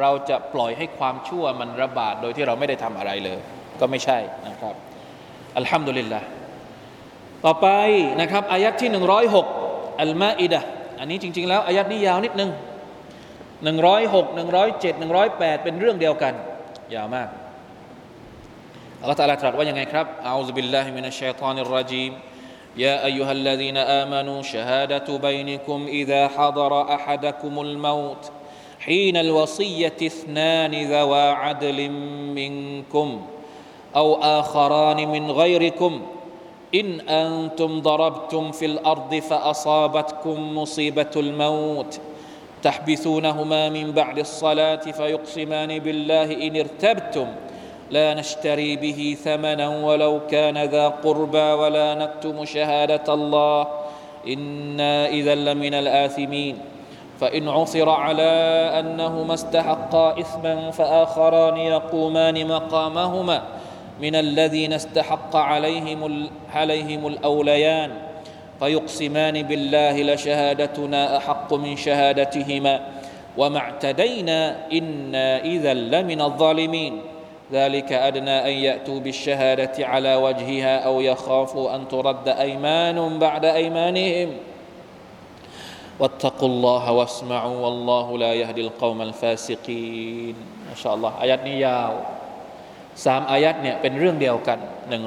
[0.00, 3.40] เราจะปล่อยให้ความชั่วมันระบาดโดยที่เราไม่ได้ทำอะไรเลย
[3.80, 4.18] ก็ไม่ใช่
[4.48, 4.74] นะครับ
[5.56, 6.20] อัลฮัมดุลิลละ
[7.44, 7.68] ต่อไป
[8.20, 8.90] นะครับอายัดที่
[9.44, 10.60] 106 อัลมาอิดะ
[11.00, 12.50] อันนี้จริง ๆ แล้วอายัดนี้ยาวนิดนึง
[13.60, 16.34] 106 107 108 เป็นเรื่องเดียวกัน
[16.94, 17.28] ยาวมาก
[19.00, 22.10] อัลลอฮฺตรัสตรัสว่ายังไงครับอาอุบิลลาฮิมินัชชัยฏอนิรรจีม
[22.76, 28.30] يا أيها الذين آمنوا شهادة بينكم إذا حضر أحدكم الموت
[28.80, 31.90] حين الوصية اثنان ذوا عدل
[32.34, 33.22] منكم
[33.96, 36.02] أو آخران من غيركم
[36.74, 42.00] إن أنتم ضربتم في الأرض فأصابتكم مصيبة الموت.
[42.62, 47.26] تحبثونهما من بعد الصلاة فيقسمان بالله إن ارتبتم.
[47.90, 53.66] لا نشتري به ثمنا ولو كان ذا قربى ولا نكتم شهادة الله.
[54.28, 56.58] إنا إذا لمن الآثمين.
[57.20, 58.32] فإن عثر على
[58.78, 63.42] أنهما استحقا إثما فآخران يقومان مقامهما
[64.00, 67.90] من الذين استحق عليهم عليهم الأوليان.
[68.60, 72.80] فيقسمان بالله لشهادتنا أحق من شهادتهما.
[73.38, 77.00] وما اعتدينا إنا إذا لمن الظالمين.
[77.51, 84.29] ذلك أدنى أن يأتوا بالشهادة على وجهها أو يخافوا أن ترد أيمان بعد أيمانهم
[85.99, 90.35] واتقوا الله واسمعوا والله لا يهدي القوم الفاسقين
[90.69, 91.91] ما شاء الله آيات นี้ยาว
[93.05, 94.59] สามอายัดเนี่ยเป็นเรื่องเดียวกัน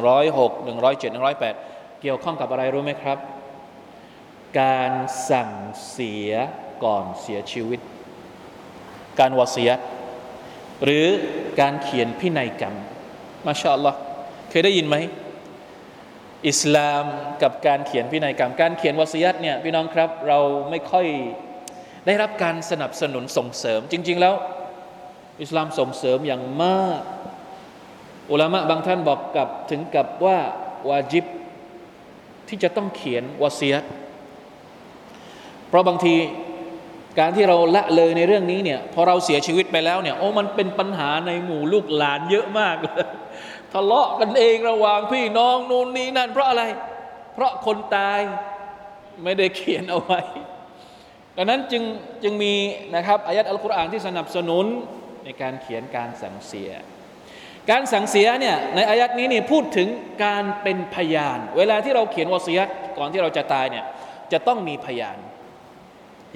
[0.08, 3.18] 106 107 108 เกี่ยวข้องกับอะไรรู้ไหมครับ
[4.60, 4.92] การ
[5.30, 5.50] สั่ง
[5.90, 6.32] เสีย
[6.84, 7.80] ก่อนเสียชีวิต
[9.18, 9.70] การวเสีย
[10.83, 11.07] หรือ
[11.61, 12.75] การเขียนพินัยกรรม
[13.47, 13.97] มาชาอัลลอฮ์
[14.49, 14.95] เคยได้ยินไหม
[16.47, 17.03] อิสลาม
[17.43, 21.07] กับการเขียนพินัยกรรม การเขียนวสียตเนี่ยพี่น้องครับ เราไม่ค่อย
[22.05, 24.35] ได้รับการสนับสนุนส่งเสริม จริง ๆ แล้ว
[25.41, 27.01] อิสลามส่งเสริมอย่างมาก
[28.31, 30.39] อุลามะบางท่านบอกกับถึงกับว่า
[30.89, 31.25] วาจิบ
[32.47, 33.83] ที่จะต้องเขียนวสียต
[35.67, 36.15] เพราะบางที
[37.19, 43.05] การที่เราละเลยในเรื่องนี้เนี่ยพอเราเสียชีวิตไปแล้วเนี่ยโอ้มันเป็นปัญหาในหมู่ลูกหลานเยอะมากเลย
[43.73, 46.63] ทะเลาะกันเองระหว่างพี่น้องนู่นนี่นั่น เพราะอะไร
[47.33, 48.19] เพราะคนตาย
[49.23, 50.19] ไม่ได้เขียนเอาไว้
[51.37, 51.83] ดังนั้นจึง
[52.23, 52.53] จึงมี
[52.95, 54.65] นะครับอายัดอัลกุรอานที่สนับสนุน
[55.25, 56.71] ในการเขียนการสั่งเสีย
[57.69, 59.87] การสั่งเสียเนี่ยในอายัดนี้นี่พูดถึง
[60.25, 63.85] การเป็นพยาน เวลาที่เราเขียนวสียตก่อนที่เราจะตายเนี่ย
[64.31, 65.17] จะต้องมีพยาน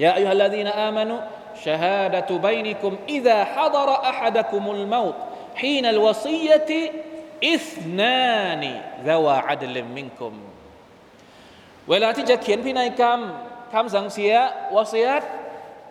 [0.03, 1.15] ยาอัยฮัลลาดีนอามานุ
[1.65, 5.15] ชฮาดะตุบัยนิคุมอิดะฮัดรออะฮัดะคุมุลมาต
[5.61, 6.81] ฮีนัลวซียะติ
[7.51, 8.71] อิสนานี
[9.09, 10.33] ดาวาอัลิมมิงคุม
[11.89, 13.19] เวลาที่จะเขียนพินัยกรรม
[13.73, 14.33] คำสั่งเสีย
[14.75, 15.23] วาเสียต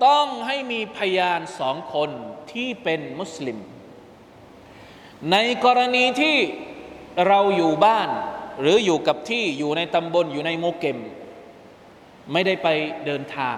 [0.06, 2.10] ต้องให้มีพยานสองคน
[2.52, 3.58] ที่เป็นมุสลิม
[5.32, 6.36] ในกรณีที่
[7.26, 8.08] เราอยู่บ้าน
[8.60, 10.98] หรืออยู่กับที่อยู่ในตำบลอยู่ในโมเกม
[12.32, 12.68] ไม่ได้ไป
[13.06, 13.56] เดินทาง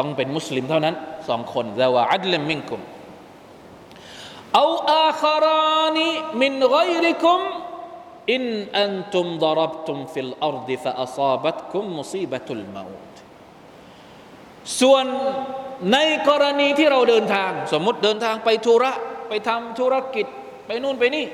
[0.00, 0.94] ต้องเป็นมุสลิมเท่านั้น
[1.28, 2.80] สองคนذوا عدل منكم
[4.54, 7.40] أو آخران من غيركم
[8.32, 8.44] إن
[8.78, 13.14] أنتم ضربتم في الأرض فأصابتكم مصيبة الموت
[14.80, 15.04] ส่วน
[15.92, 18.92] ในกรณีที่เราเดินทาง สมมติเดินทางไปธุระ
[19.28, 20.26] ไปทำธุรกิจ
[20.66, 21.26] ไปนู่นไปนี่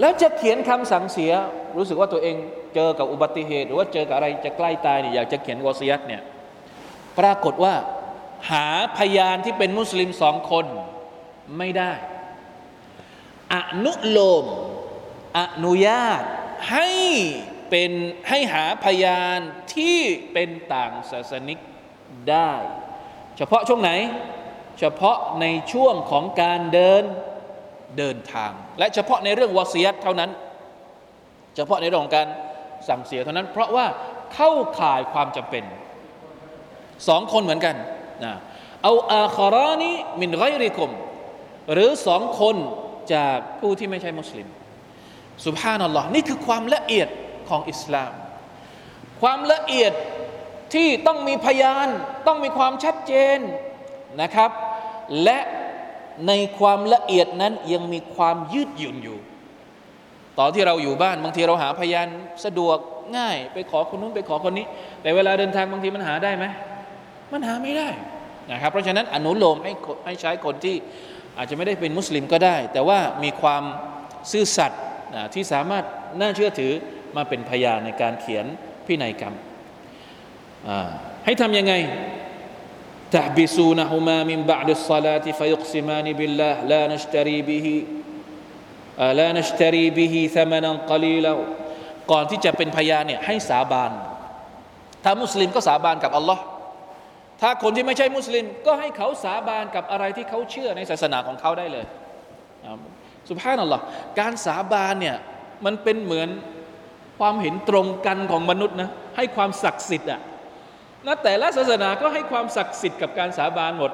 [0.00, 1.32] แล้วจะเขียนคำสั่งเสีย
[1.76, 2.36] รู้สึกว่าตัวเอง
[2.74, 6.22] เจอกับอุบัติเหตุ หรือว่าเจอกับอะไรจะใกล้ตายเนี่ยอยากจะเขียนวอซียัตเนี่ย
[7.18, 7.74] ปรากฏว่า
[8.50, 10.66] หาพยานที่เป็นมุสลิมสองคน
[11.58, 11.92] ไม่ได้
[13.54, 14.44] อนุโลม
[15.38, 16.22] อนุญาต
[16.70, 16.88] ให้
[17.70, 17.90] เป็น
[18.28, 19.38] ให้หาพยาน
[19.74, 19.98] ที่
[20.32, 21.58] เป็นต่างศาสนิก
[22.30, 22.52] ได้
[23.36, 23.90] เฉพาะช่วงไหน
[24.78, 27.04] เฉพาะในช่วงของการเดิน
[27.98, 30.30] เดินทาง และเฉพาะในเรื่องวอซียตเท่านั้น
[31.56, 32.28] เฉพาะในเรื่องของการ
[32.88, 33.86] สั่งเสียเท่านั้น เพราะว่า
[34.34, 35.64] เข้าข่ายความจำเป็น
[37.08, 37.74] สองคนเหมือนกัน
[38.24, 38.34] นะ
[38.82, 40.90] เอาอาคารานีมินไรริคุม
[41.72, 42.56] หรือสองคน
[43.14, 44.48] จากผู้ที่ไม่ใช่มุสลิม
[45.46, 47.08] สุบฮานัลลอฮ์นี่คือความละเอียด
[47.48, 48.12] ของอิสลาม
[49.20, 49.92] ความละเอียด
[50.74, 51.88] ที่ต้องมีพยาน
[52.26, 53.38] ต้องมีความชัดเจน
[54.22, 54.50] นะครับ
[55.22, 55.38] และ
[56.28, 59.18] ในความละเอียดนั้นยังมีความยืดหยุ่นอยู่
[60.38, 62.08] ตอนที่เราอยู่บ้านบางทีเราหาพยาน
[62.44, 62.76] สะดวก
[63.16, 64.66] ง่าย ไปขอคนนู้นไปขอคนนี้
[65.02, 66.44] แต่เวลาเดินทางบางทีมันหาได้ไหม
[67.31, 67.89] มันหาไม่ได้
[68.51, 69.71] นะครับเพราะฉะนั้นอนุโลมให้
[70.05, 70.75] ให้ใช้คนที่
[71.37, 73.63] อาจจะไม่ได้เป็นมุสลิมก็ได้ แต่ว่ามีความ
[74.31, 74.81] ซื่อสัตย์
[75.33, 75.85] ที่สามารถ
[76.19, 76.73] น่าเชื่อถือ
[77.15, 78.45] มาเป็นพยานในการเขียน
[78.85, 79.33] พินัยกรรม
[81.25, 81.73] ให้ทำยังไง
[83.17, 87.67] تحبسونهما من بعد الصلاة فيقسمان بالله لا نشتري به
[89.19, 91.33] لا نشتري به ثمنا قليلا
[92.11, 93.91] ก่อนที่จะเป็นพยานเนี่ยให้สาบาน
[95.03, 96.43] ถ้ามุสลิมก็สาบานกับอัลลอฮ์
[97.46, 101.84] ถ้าคนที่ไม่ใช่มุสลิม ก็ให้เขาสาบานกับอะไรที่เขาเชื่อในศาสนาของเขาได้เลย
[103.28, 103.82] สุภาพนัลลอฮ์
[104.20, 105.16] การสาบานเนี่ย
[105.64, 106.28] มันเป็นเหมือน
[107.18, 110.20] ความเห็นตรงกันของมนุษย์นะให้ความศักดิ์สิทธิ์อะ
[111.06, 113.90] นะแต่ละศาสนาก็ให้ความศักดิ์สิทธิ์กับการสาบานหมด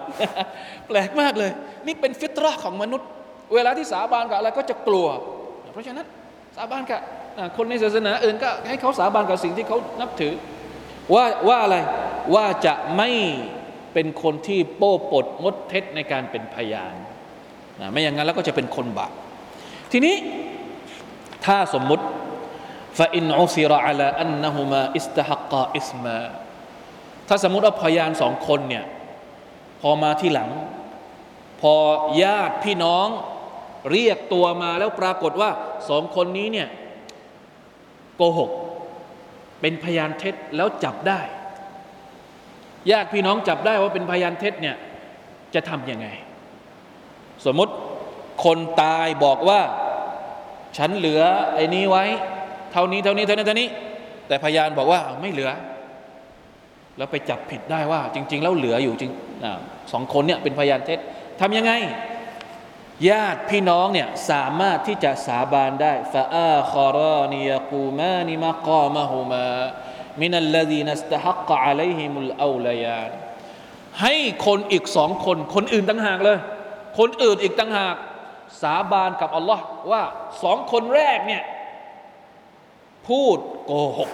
[0.88, 1.50] แปลกมากเลย
[1.86, 3.08] นี่เป็นฟิตรห์ของมนุษย์
[3.54, 5.06] เวลาที่สาบานกับอะไรก็จะกลัว
[5.72, 6.06] เพราะฉะนั้น
[6.56, 7.00] สาบานกับ
[7.56, 10.32] คนในศาสนาอื่นก็ให้เขาสาบานกับสิ่งที่เขานับถือ
[11.14, 11.76] ว่าว่าอะไร
[12.34, 13.10] ว่าจะไม่
[13.92, 16.94] เป็นคนที่โป้ปดงดเท็จในการเป็นพยาน
[17.80, 19.12] นะไม่อย่างนั้นแล้วก็จะเป็นคนบาป
[19.92, 20.16] ทีนี้
[21.44, 22.04] ถ้าสมมุติ
[22.98, 26.18] ฟาอินอุซิรอัลาอันนะฮุมาอิสตฮักกาอิสมา
[27.28, 28.84] ถ้าสมมติว่าพยานสองคนเนี่ย
[29.80, 30.50] พอมาที่หลัง
[31.60, 31.74] พอ
[32.22, 33.08] ญาติพี่น้อง
[33.92, 35.50] เรียกตัวมาแล้วปรากฏว่า
[35.88, 36.68] สองคนนี้เนี่ย
[38.16, 38.50] โกหก
[39.60, 41.20] เป็นพยานเท็จแล้วจับได้
[42.90, 44.76] ญาติพี่น้องจับได้ว่าเป็นพยานเท็จเนี่ย
[45.54, 46.06] จะทำยังไง
[47.46, 47.72] สมมติ
[48.44, 49.60] คนตายบอกว่า
[50.78, 51.22] ฉันเหลือ
[51.54, 52.04] ไอ้นี้ไว้
[52.72, 53.68] เท่านี้เท่านี้เท่านี้เท่านี้
[54.28, 55.50] แต่พยานบอกว่าไม่เหลือ
[56.96, 59.12] แล้วไปจับผิดได้ว่า จริง ๆ แล้วเหลืออยู่จริง
[59.92, 60.98] สองคนเนี่ยเป็นพยานเท็จ
[61.40, 61.72] ทำยังไง
[63.08, 69.48] ญาติพี่น้องเนี่ยสามารถที่จะสาบานได้ฟาอาคารานียกูมานิมากามะฮุมา
[70.20, 73.10] มินัลลดีนัสตะฮักกะอะลัยฮิมุลอาลยาน
[74.00, 74.14] ให้
[74.46, 76.38] คนอีกสองคน คนอื่นต่างหากเลย
[76.98, 77.96] คนอื่นอีกต่างหาก
[78.62, 80.02] สาบานกับอัลลอฮ์ว่า
[80.42, 81.42] สองคนแรกเนี่ย
[83.08, 84.10] พูดโกหก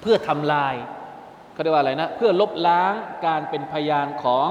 [0.00, 0.74] เพื่อทำลาย
[1.52, 2.94] เขาเรียกว่าอะไรนะ เพื่อลบล้าง
[3.26, 4.48] การเป็นพยานของ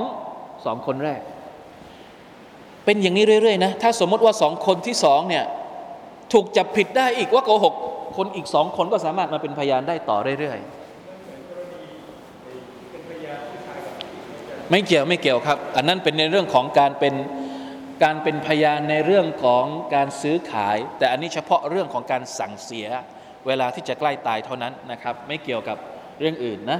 [0.65, 1.21] สองคนแรก
[2.85, 5.45] เป็นอย่างนี้เรื่อยๆนะถ้าสมมติว่าสองคนที่สองเนี่ย
[6.33, 7.73] ถูกจับผิดได้อีกว่าโกหก
[8.17, 10.69] คนอีกสองคนก็สามารถมาเป็นพยานได้ต่อเรื่อยๆ
[14.71, 17.13] ไม่เกี่ยวไม่เกี่ยวครับ อันนั้นเป็นในเรื่องของการเป็น
[18.03, 22.87] การเป็นพยานในเรื่องของการซื้อขาย แต่อันนี้เฉพาะเรื่องของการสั่งเสีย
[23.47, 25.77] เวลาที่จะใกล้ตายเท่านั้นนะครับ ไม่เกี่ยวกับ
[26.19, 26.79] เรื่องอื่นนะ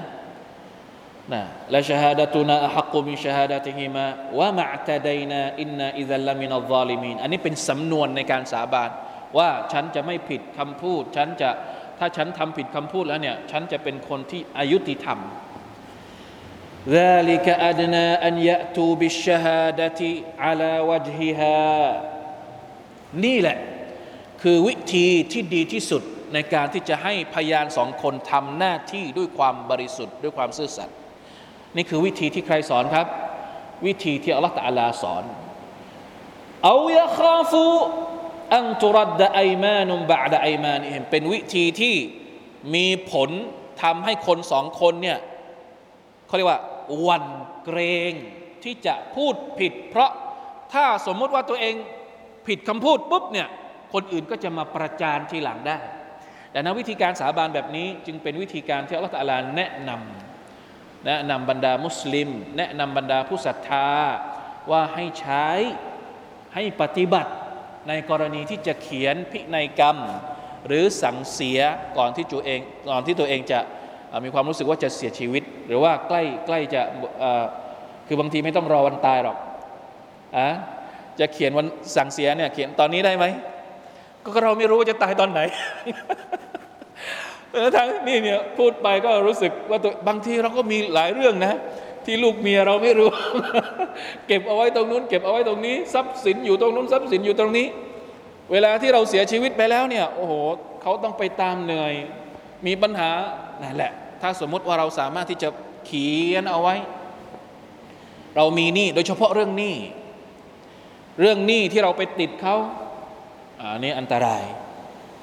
[1.32, 4.06] นะและชาฮาดะตุนาอักกุมิชาฮาดะติฮิมา
[4.38, 8.90] วะมะตะดนาอินนาอิซัลลามินัลซาลิมีนอันนี้เป็นสำนวนในการสาบาน
[9.38, 11.50] ว่าฉันจะไม่ผิดคำพูด ฉันจะ
[11.98, 15.20] ถ้าฉันทำผิดคำพูดแล้วเนี่ยฉันจะเป็นคนที่อายุติธรรม
[17.00, 20.00] ذلك أدنى أن يأتوا بالشهادة
[20.44, 21.62] على وجهها
[23.24, 23.58] นี่แหละ
[24.42, 26.02] คือวิธีที่ดีที่สุด
[26.34, 30.96] ในการที่จะให้พยานสองคนทำหน้าที่ด้วยความบริสุทธิ์ด้วยความซื่อสัตย์
[31.75, 33.07] นี่คือวิธีที่ใครสอนครับ
[33.85, 35.23] วิธีที่อัลลอฮฺตะลาสอน
[36.63, 37.63] เอายะคาฟู
[38.55, 41.95] อันตุรัดดะไอมานุมบะดะไอมานิฮิมเป็นวิธีที่
[42.75, 43.29] มีผล
[43.83, 45.19] ทำให้คนสองคนเนี่ย
[46.27, 46.61] เขาเรียกว่า
[47.07, 47.23] วัน
[47.65, 47.79] เกร
[48.11, 48.13] ง
[48.63, 50.11] ที่จะพูดผิด เพราะ
[50.73, 51.75] ถ้าสมมติว่าตัวเอง
[52.47, 53.47] ผิดคำพูดปุ๊บเนี่ย
[53.93, 55.77] คนอื่นก็จะมาประจานทีหลังได้
[56.51, 60.24] แต่นวิธีการสาบานแบบนี้จึงเป็นวิธีการที่อัลลอฮฺตะลาแนะนำ
[61.05, 63.87] แนะนำบรรดามุสลิม แนะนำบรรดาผู้ศรัทธา
[64.71, 65.47] ว่าให้ใช้
[66.55, 67.31] ให้ปฏิบัติ
[67.87, 69.97] ในกรณีที่จะเขียนพินัยกรรม
[70.67, 71.59] หรือสั่งเสีย
[71.97, 73.59] ก่อนที่ตัวเองก่อนที่ตัวเองจะ
[74.23, 76.81] มีความรู้สึกว่าจะเสียชีวิต หรือว่าใกล้ใกล้จะ
[78.07, 79.37] คือบางทีไม่ต้องรอวันตายหรอก
[80.37, 80.47] อะ
[81.19, 81.65] จะเขียนวัน
[81.95, 83.25] สั่งเสียเนี่ยเขียนตอนนี้ได้ไหม
[84.23, 85.41] ก็เราไม่รู้ว่าจะตายตอนไหน
[87.55, 91.53] เออทั้งนี่เนี่ยพูดไปก็รู้สึกว่าตัวบางทีเราก็มีหลายเรื่องนะ
[92.05, 93.09] ที่ลูกเมียเราไม่รู้
[94.27, 97.67] เก็บเอาไว้ตรงนู้น เก็บเอาไว้ตรงนี้ทรัพย์สินอยู่ตรงนู้นทรัพย์สินอยู่ตรงนี้
[98.51, 100.33] เวลาที่เราเสียชีวิตไปแล้วเนี่ยโอ้โห
[100.81, 101.93] เขาต้องไปตามเหนื่อย
[102.65, 103.09] มีปัญหา
[103.61, 103.91] นั่นแหละ
[104.21, 105.49] ถ้าสมมุติว่าเราสามารถที่จะ
[105.85, 106.75] เขียนเอาไว้
[108.35, 109.75] เรามีหนี้โดยเฉพาะเรื่องหนี้
[111.19, 112.55] เรื่องหนี้ที่เราไปติดเขา
[113.59, 114.43] อันนี้อันตราย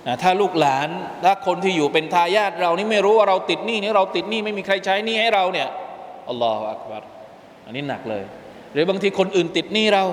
[0.07, 0.89] นะถ้าลูกหลาน
[1.23, 5.67] ถ้าคนที่อยู่เป็นทายาทเรานี่ไม่รู้ว่าเราติดหนี้นี่เราติดหนี้ไม่มีใครใช้หนี้ให้เราเนี่ย
[6.29, 7.03] อัลลอฮฺอักบาร
[7.65, 8.23] อันนี้หนักเลย
[8.73, 10.03] หรือบางทีคนอื่นติดหนี้เรา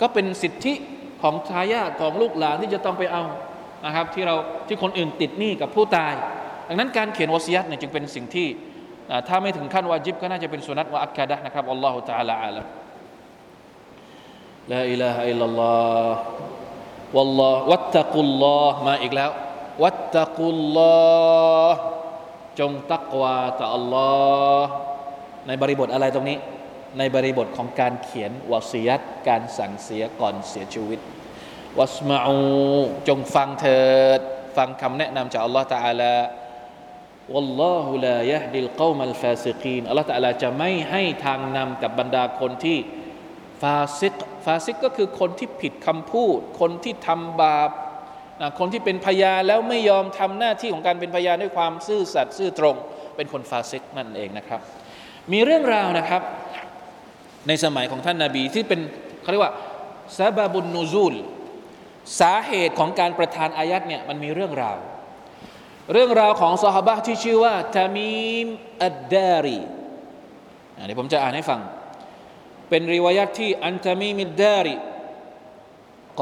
[0.00, 0.74] ก็เป็นสิทธิ
[1.22, 3.22] ของทายาทของลูกหลานที่จะต้องไปเอา
[3.84, 4.34] นะครับที่เรา
[4.68, 6.14] ที่คนอื่นติดหนี้กับผู้ตาย
[6.68, 8.46] ดังนั้นการเขียนวสียัตเนี่ยจึงเป็นสิ่งที่
[9.28, 12.66] ถ้าไม่ถึงขั้นวาจิบก็น่าจะเป็นสุนัตวะอักกะดะนะครับอัลลอฮฺ تعالى อาลัม
[14.72, 16.08] لا إله إلا الله
[17.15, 19.31] วัลลอฮ์วัตตะกุลลอฮ์มาอีกแล้ว
[19.83, 20.93] วัตตะกุลลอ
[21.71, 21.79] ฮ์
[22.59, 24.09] จงตักวาต่ออัลลอ
[24.61, 24.69] ฮ์
[25.47, 26.37] ในบริบทอะไรตรงนี้
[26.97, 30.99] ในบริบทของการเขียนวาสียัตการสั่งเสียก่อนเสียชีวิต
[31.79, 32.37] واسمعوا
[33.07, 33.83] จงฟังเถิ
[34.17, 34.19] ด
[34.57, 36.13] ฟังคำแนะนำจากอัลลอฮ์ตาลา
[37.33, 42.77] والله لا يهدي القوم الفاسقينอัลลอฮ์ตาลาจะไม่ให้ทางนำกับบรรดาคนที่
[43.63, 44.13] ฟาซิก
[44.45, 47.69] ฟาซิกก็คือคนที่ผิดคำพูด คนที่ทำบาป
[48.41, 52.75] นะคนที่เป็นพยานแล้วไม่ยอมทำหน้าที่ของการเป็นพยานด้วยความซื่อสัตย์ซื่อตรง
[53.15, 54.59] เป็นคนฟาซิกนั่นเองนะครับ
[55.33, 56.21] มีเรื่องราวนะครับ
[57.47, 58.79] ในสมัยของท่านนาบีที่เป็น
[59.21, 59.53] เขาเรียกว่า
[60.17, 61.13] ซาบาบุนนูซูล
[62.19, 64.77] สาเหตุของการประทานอายัดเนี่ยมันมีเรื่องราว
[65.93, 68.13] เรื่องราวของสหบะที่ชื่อว่าทามี
[68.45, 68.47] ม
[68.83, 69.59] อัดดารี
[70.77, 71.59] อันนี้ผมจะอ่านให้ฟัง
[72.68, 74.76] เป็นริวายัตที่อันทามีมิดดารี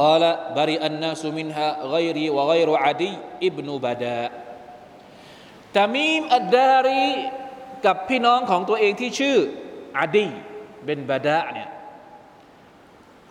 [0.03, 0.25] قال
[0.57, 3.12] برئ الناس منها غيري وغير عدي
[3.49, 4.31] ابن بداء
[5.77, 7.07] ตามีมอัดดารี
[7.87, 9.37] กับพี่น้องของตัวเองที่ชื่อ
[9.99, 10.27] อาดี
[10.85, 11.70] เบนบาดาเนี่ย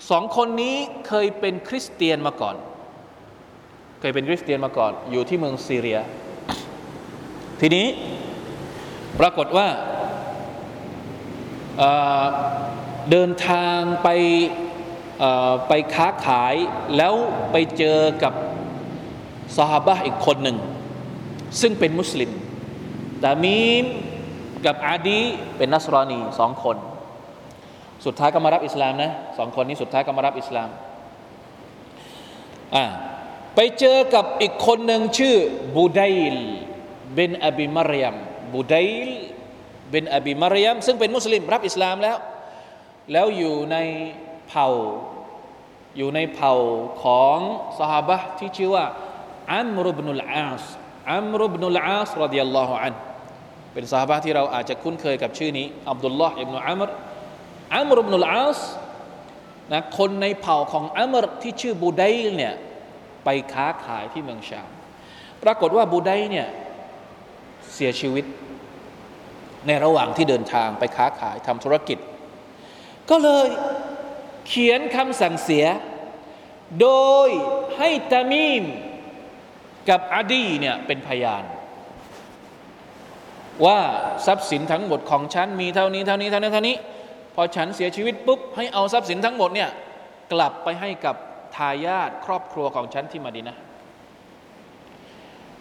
[0.09, 2.55] สองคนนี้เคยเป็นคริสเตียนมาก่อน
[3.99, 5.99] เคยเป็นคริสเตียนมาก่อนอยู่ที่เมืองซีเรีย
[7.61, 7.87] ทีนี้
[9.19, 9.67] ปรากฏว่า
[13.10, 14.08] เดินทางไป
[15.68, 16.54] ไปค้าขาย
[16.96, 17.14] แล้ว
[17.52, 18.34] ไปเจอกับ
[19.56, 20.56] สหบะอีกคนหนึ่ง
[21.60, 22.30] ซึ่งเป็นมุสลิม
[23.24, 23.84] ตามีม
[24.66, 25.20] กับอาดี
[25.56, 26.76] เป็นนัสรานีสองคน
[28.04, 30.68] สุดท้ายก็มารับอิสลามนะสองคนนี้สุดท้ายก็มารับอิสลาม
[32.74, 32.84] อ่า
[33.54, 35.36] ไปเจอกับอีกคนหนึ่งชื่อ
[35.76, 36.00] บูได
[36.34, 36.36] ล
[37.14, 38.14] เบนอบีมารยม
[38.52, 38.74] บูได
[39.06, 39.08] ล
[39.90, 42.16] เบนอบีมารยมซึ่งเป็นมุสลิมรับอิสลามแล้ว
[43.12, 43.76] แล้วอยู่ใน
[44.48, 44.68] เผ่า
[45.96, 46.54] อยู่ในเผ่า
[47.02, 47.38] ของ
[47.78, 48.84] สหบะที่ชื่อว่า
[49.54, 50.64] อัมรุบนุลอาส
[51.12, 52.94] อัมรุบนุลอาสรดิยัลลอฮุอัน
[53.72, 56.88] เป็นสหบะที่เราอาจจะคุ้นเคยกับชื่อนี้อับดุลลอฮ์อิบนุอัมร
[57.76, 58.60] อัมรุบนุลอาส
[59.72, 62.02] นะคนในเผ่าของอัมรที่ชื่อบูได
[62.36, 62.54] เนี่ย
[63.24, 64.70] ไปค้าขายที่เมืองชาม
[65.42, 66.48] ปรากฏว่าบูไดเนี่ย
[67.74, 68.24] เสียชีวิต
[69.66, 71.98] ในระหว่างที่เดินทางไปค้าขายทำธุรกิจ
[73.10, 73.48] ก็เลย
[74.46, 75.66] เขียนคำสั่งเสีย
[76.80, 76.88] โด
[77.26, 77.28] ย
[77.78, 78.64] ให้ตามีม
[79.88, 81.44] กับอดีเนี่ยเป็นพยาน
[83.66, 83.78] ว่า
[84.26, 86.76] ทรัพย์สินทั้งหมดของฉันมีเท่านี้เท่านี้เท่านี้เท่านี้
[87.34, 89.70] พอฉันเสียชีวิตปุ๊บให้เอาทรัพย์สินทั้งหมดเนี่ย
[90.32, 91.16] กลับไปให้กับ
[91.56, 93.56] ทายาทครอบครัวของฉันที่มาดีนะ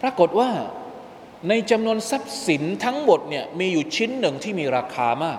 [0.00, 0.50] ปรากฏว่า
[1.48, 5.38] ในจำนวนทรัพย์สินทั้งหมดเนี่ยมีอยู่ชิ้นหนึ่งที่มีราคามาก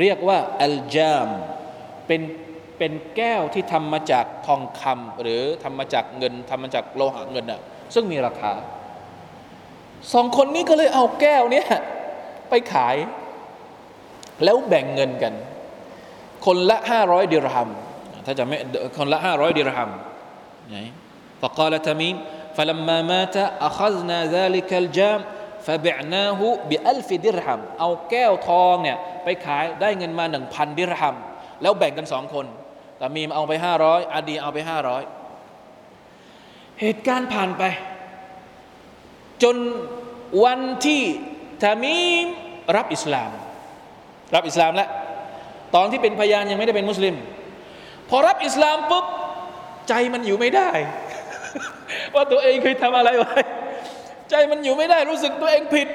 [0.00, 1.28] เรียกว่าอัลจาม
[2.06, 2.22] เป็น
[2.78, 7.60] เป็นแก้วที่ทำมาจากทองคำหรือทำมาจากเงินทำมาจากโลหะเงินอะ
[7.94, 8.52] ซึ่งมีราคา
[10.12, 11.66] สองคนนี้ก็เลยเอาแก้วเนี้ย
[12.48, 12.96] ไปขาย
[14.44, 15.34] แล้วแบ่งเงินกัน
[16.46, 17.68] คนละห้าร้อยดิรฮัม
[18.26, 18.56] ถ้าจะไม่
[18.98, 19.90] คนละห้าร้อยดิรฮัม
[20.70, 20.78] ไง
[21.42, 22.16] فقال تميم
[22.56, 23.36] فلما مات
[23.68, 25.20] أخذنا ذلك الجام
[25.65, 31.15] ฟาเบนาหูบิอัลฟิดิรฮัมเอาแก้วทองเนี่ยไปขายได้เงินมาหนึ่งพันดิรฮัม
[31.61, 32.45] แล้วแบ่งกันสองคน
[32.99, 35.03] ตามีมเอาไปห้าร้อยอาดีเอาไปห้าร้อย
[36.81, 37.63] เหตุการณ์ผ่านไป
[39.43, 39.55] จน
[40.43, 41.01] วันที่
[41.63, 42.25] ทามีม
[42.77, 43.31] รับอิสลาม
[44.35, 44.89] รับอิสลามแล้ว
[45.75, 47.15] ตอนที่เป็นพยานยังไม่ได้เป็นมุสลิม
[48.09, 49.05] พอรับอิสลามปุ๊บ
[49.87, 50.69] ใจมันอยู่ไม่ได้
[52.13, 53.37] ว่าตัวเองเคยทำอะไรไว้
[54.31, 55.87] ใจมันอยู่ไม่ได้รู้สึกตัวเองผิด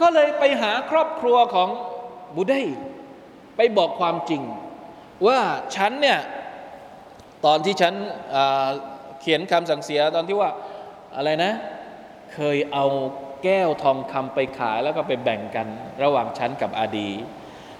[0.00, 1.68] ก็เลยไปหาครอบครัวของ
[2.36, 2.62] บูได้
[3.56, 4.42] ไปบอกความจริง
[5.26, 5.38] ว่า
[5.76, 6.18] ฉันเนี่ย
[7.44, 7.94] ตอนที่ฉัน
[9.20, 10.50] เขียนคำสั่งเสียตอนที่ว่า
[11.16, 11.52] อะไรนะ
[12.34, 12.86] เคยเอา
[13.44, 15.66] แก้วทองคำไปขายแล้วก็ไปแบ่งกัน
[16.02, 17.10] ระหว่างฉันกับอาดี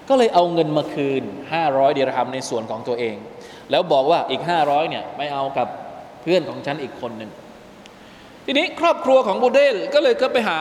[0.08, 1.22] ก็เลยเอาเงินมาคืน
[1.60, 3.16] 500ดีรฮัมในส่วนของตัวเอง
[3.70, 5.68] แล้วบอกว่าอีก 500เนี่ยไม่เอากับ
[6.22, 7.30] เพื่อนของฉันอีกคนหนึ่ง
[8.44, 10.58] ทีนี้ครอบครัวของบูเดลก็เลยก็ไปหา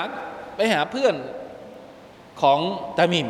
[0.57, 1.15] ไปหาเพื่อน
[2.41, 2.59] ของ
[2.97, 3.29] ตามิม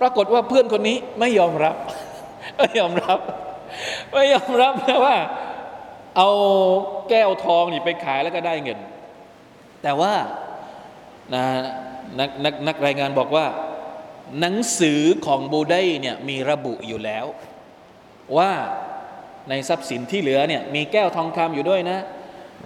[0.00, 1.76] ปรากฏว่าเพื่อนคนนี้ไม่ยอมรับ
[2.58, 3.18] ไม่ยอมรับ
[4.12, 5.16] ไม่ยอมรับนะว่า
[6.16, 6.30] เอา
[7.10, 8.78] แก้วทองนี่ไปขายแล้วก็ได้เงิน
[9.82, 10.14] แต่ว่า
[11.34, 11.44] นะ
[12.18, 13.46] นักนักนักรายงานบอกว่า
[14.40, 17.26] หนังสือของบูไดเนี่ยมีระบุอยู่แล้ว
[18.36, 18.50] ว่า
[19.48, 21.98] ในทรัพย์สินที่เหลือเนี่ยมีแก้วทองคำอยู่ด้วยนะ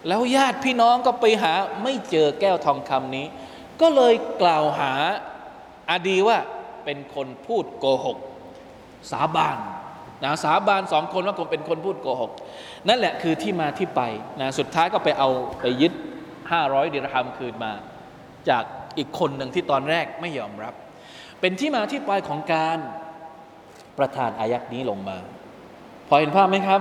[0.09, 3.27] แล้วญาติพี่น้องก็ไปหาไม่เจอแก้วทองคำนี้
[3.81, 4.93] ก็เลยกล่าวหา
[5.91, 6.39] อาดีว่า
[6.85, 8.19] เป็นคนพูดโกหก
[9.13, 9.59] สาบาน
[10.25, 12.33] นะสาบานสองคนว่าผมเป็นคนพูดโกหก
[12.89, 14.03] นั่นแหละคือที่มาที่ไป
[14.41, 15.29] นะสุดท้ายก็ไปเอา
[15.61, 15.93] ไปยึด
[16.43, 17.73] 500ดิรฮัมคืนมา
[18.49, 18.65] จาก
[18.99, 20.75] อีกคนหนึ่งที่ตอนแรกไม่ยอมรับ
[21.41, 22.79] เป็นที่มาที่ไปของการ
[23.99, 25.19] ประทานอายัดนี้ลงมา
[26.09, 26.81] พอเห็นภาพไหมครับ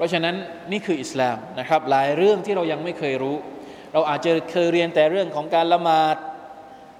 [0.00, 0.36] เพราะฉะนั้น
[0.72, 3.36] นี่คืออิสลามนะครับหลายเรื่องที่เรายังไม่เคยรู้
[3.92, 6.16] เราอาจจะเคยเรียนแต่เรื่องของการละหมาด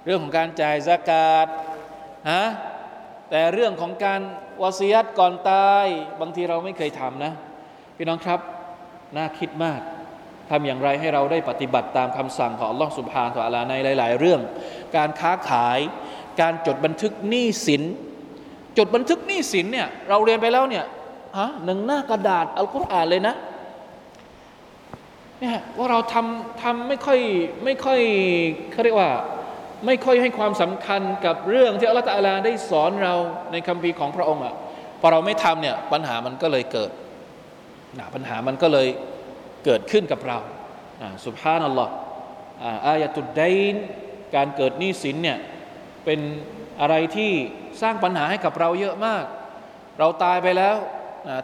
[0.05, 1.47] เรื่องของการจ่ายสกาด
[2.31, 2.45] ฮะ
[3.29, 4.21] แต่เรื่องของการ
[4.61, 5.87] วาซียัตก่อนตาย
[6.21, 7.33] บางทีเราไม่เคยทำนะ
[7.97, 8.39] พี่น้องครับ
[9.17, 9.81] น่าคิดมาก
[10.49, 14.41] ทำอย่างไรให้เราได้ปฏิบัติตามคำสั่งของอัลลอฮฺสุบฮานตะอาลาในหลาย ๆ เรื่อง
[14.97, 15.79] การค้าขาย
[16.41, 17.83] การจดบันทึกหนี้สิน
[18.77, 20.85] จดบันทึกหนี้สินเนี่ยเราเรียนไปแล้วเนี่ย
[21.37, 23.35] ฮะหนึ่งหน้ากระดาษอัลกุรอานเลยนะ
[25.39, 27.19] เนี่ยว่าเราทำทำไม่ค่อย
[27.63, 27.99] ไม่ค่อย
[28.71, 29.11] เขาเรียกว่า
[29.85, 33.13] ไม่ค่อยให้ความสำคัญกับเรื่องที่อัลลอฮฺตาลาได้สอนเรา
[33.51, 34.55] ในคัมภีร์ของพระองค์อะ
[35.01, 36.91] พอเราไม่ทำเนี่ยปัญหามันก็เลยเกิด
[37.97, 38.87] นะปัญหามันก็เลย
[39.65, 40.37] เกิดขึ้นกับเรา
[41.25, 41.93] สุบฮานัลลอฮ์
[42.87, 43.41] อายะตุดได
[43.73, 43.75] น
[44.35, 45.37] การเกิดหนี้สินเนี่ย
[46.05, 46.19] เป็น
[46.81, 47.31] อะไรที่
[47.81, 49.23] สร้างปัญหาให้กับเราเยอะมาก
[49.99, 50.75] เราตายไปแล้ว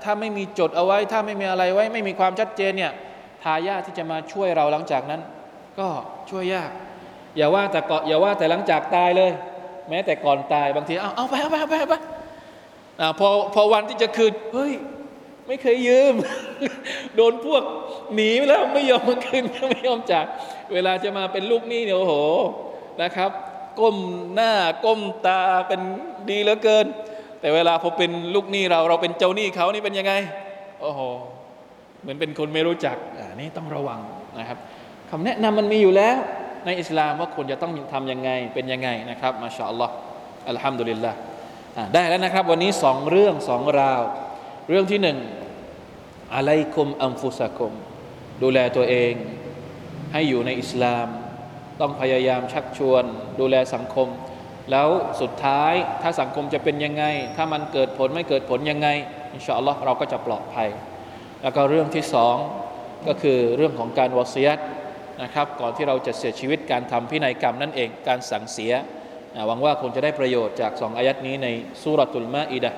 [0.04, 2.92] ถ้าไม่มีจดเอาไว้ ถ้าไม่มีอะไรไว้ ไม่มีความชัดเจนเนี่ย
[3.44, 5.22] ทายาทที่จะมาช่วยเราหลังจากนั้น
[5.80, 5.88] ก็
[6.30, 6.72] ช่วยยาก
[7.38, 9.32] อย่าว่าแต่เกาะอย่าว่าแต่หลังจากตายเลย
[9.90, 11.96] แม้แต่ก่อนตายบางทีเอาเอาไปเอาไปเอาไปเอาไป
[13.20, 14.74] พอพอวันที่จะคืนเฮ้ย
[15.48, 16.14] ไม่เคยยืม
[17.16, 17.64] โดนพวก
[18.14, 20.26] หนีไปแล้วไม่ยอมมาคืนไม่ยอมจ่าย
[20.74, 22.16] เวลาจะมาเป็นลูกหนี้เนี่ยโอ้โห
[23.02, 23.32] นะครับ
[23.80, 23.98] ก้ม
[24.34, 24.52] หน้า
[24.86, 25.82] ก้มตาเป็น
[26.30, 26.86] ดีเหลือเกิน
[27.40, 30.14] แต่เวลาพอเป็นลูกหนี้เราเราเป็นเจ้าหนี้เขานี่เป็นยังไง
[30.82, 31.00] โอ้โห
[32.02, 34.00] เหมือนเป็นคนไม่รู้จักอ่านี่ต้องระวัง
[34.40, 34.58] นะครับ
[35.10, 36.16] คำแนะนำมันมีอยู่แล้ว
[36.66, 39.94] ในอิสลามว่าควรจะต้องทำยังไงเป็นยังไงนะครับมาชาอัลลอฮ์
[40.50, 41.12] อัลฮัมดุลิลละ
[41.94, 44.02] ได้แล้วนะครับ วันนี้สองเรื่องสองราว
[44.70, 45.18] เรื่องที่หนึ่ง
[46.36, 47.74] อะไรคุมอัมฟุสะคุม
[48.44, 49.14] ดูแลตัวเอง
[50.14, 51.08] ให้อยู่ในอิสลาม
[51.80, 53.04] ต้องพยายามชักชวน
[53.40, 54.08] ดูแลสังคม
[54.71, 54.89] แล้ว
[55.21, 55.73] สุดท้าย
[56.03, 57.05] ถ้าสังคมจะเป็นยังไง
[57.37, 58.89] ถ้ามันเกิดผลไม่เกิดผลยังไง
[59.33, 60.69] อินชาอัลลอฮ์เราก็จะปลอดภัย
[61.43, 62.37] แล้วก็เรื่องที่สอง
[63.07, 64.59] ก็คือเรื่องของการวอซียต
[65.23, 68.73] นะครับ ก่อนที่เราจะเสียชีวิตการทำพินัยกรรมนั่นเองการสั่งเสีย
[69.47, 71.49] หวังว่าคงจะได้ประโยชน์จากสองอายัดนี้ใน
[71.83, 72.73] สุรตุลมาอิดะ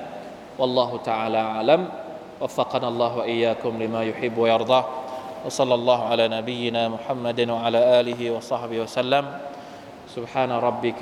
[0.59, 1.81] والله تعالى أعلم
[2.41, 4.81] وفقنا الله وإياكم لما يحب ويرضى
[5.45, 9.23] وصلى الله على نبينا محمد وعلى آله وصحبه وسلم
[10.15, 11.01] سبحان ربك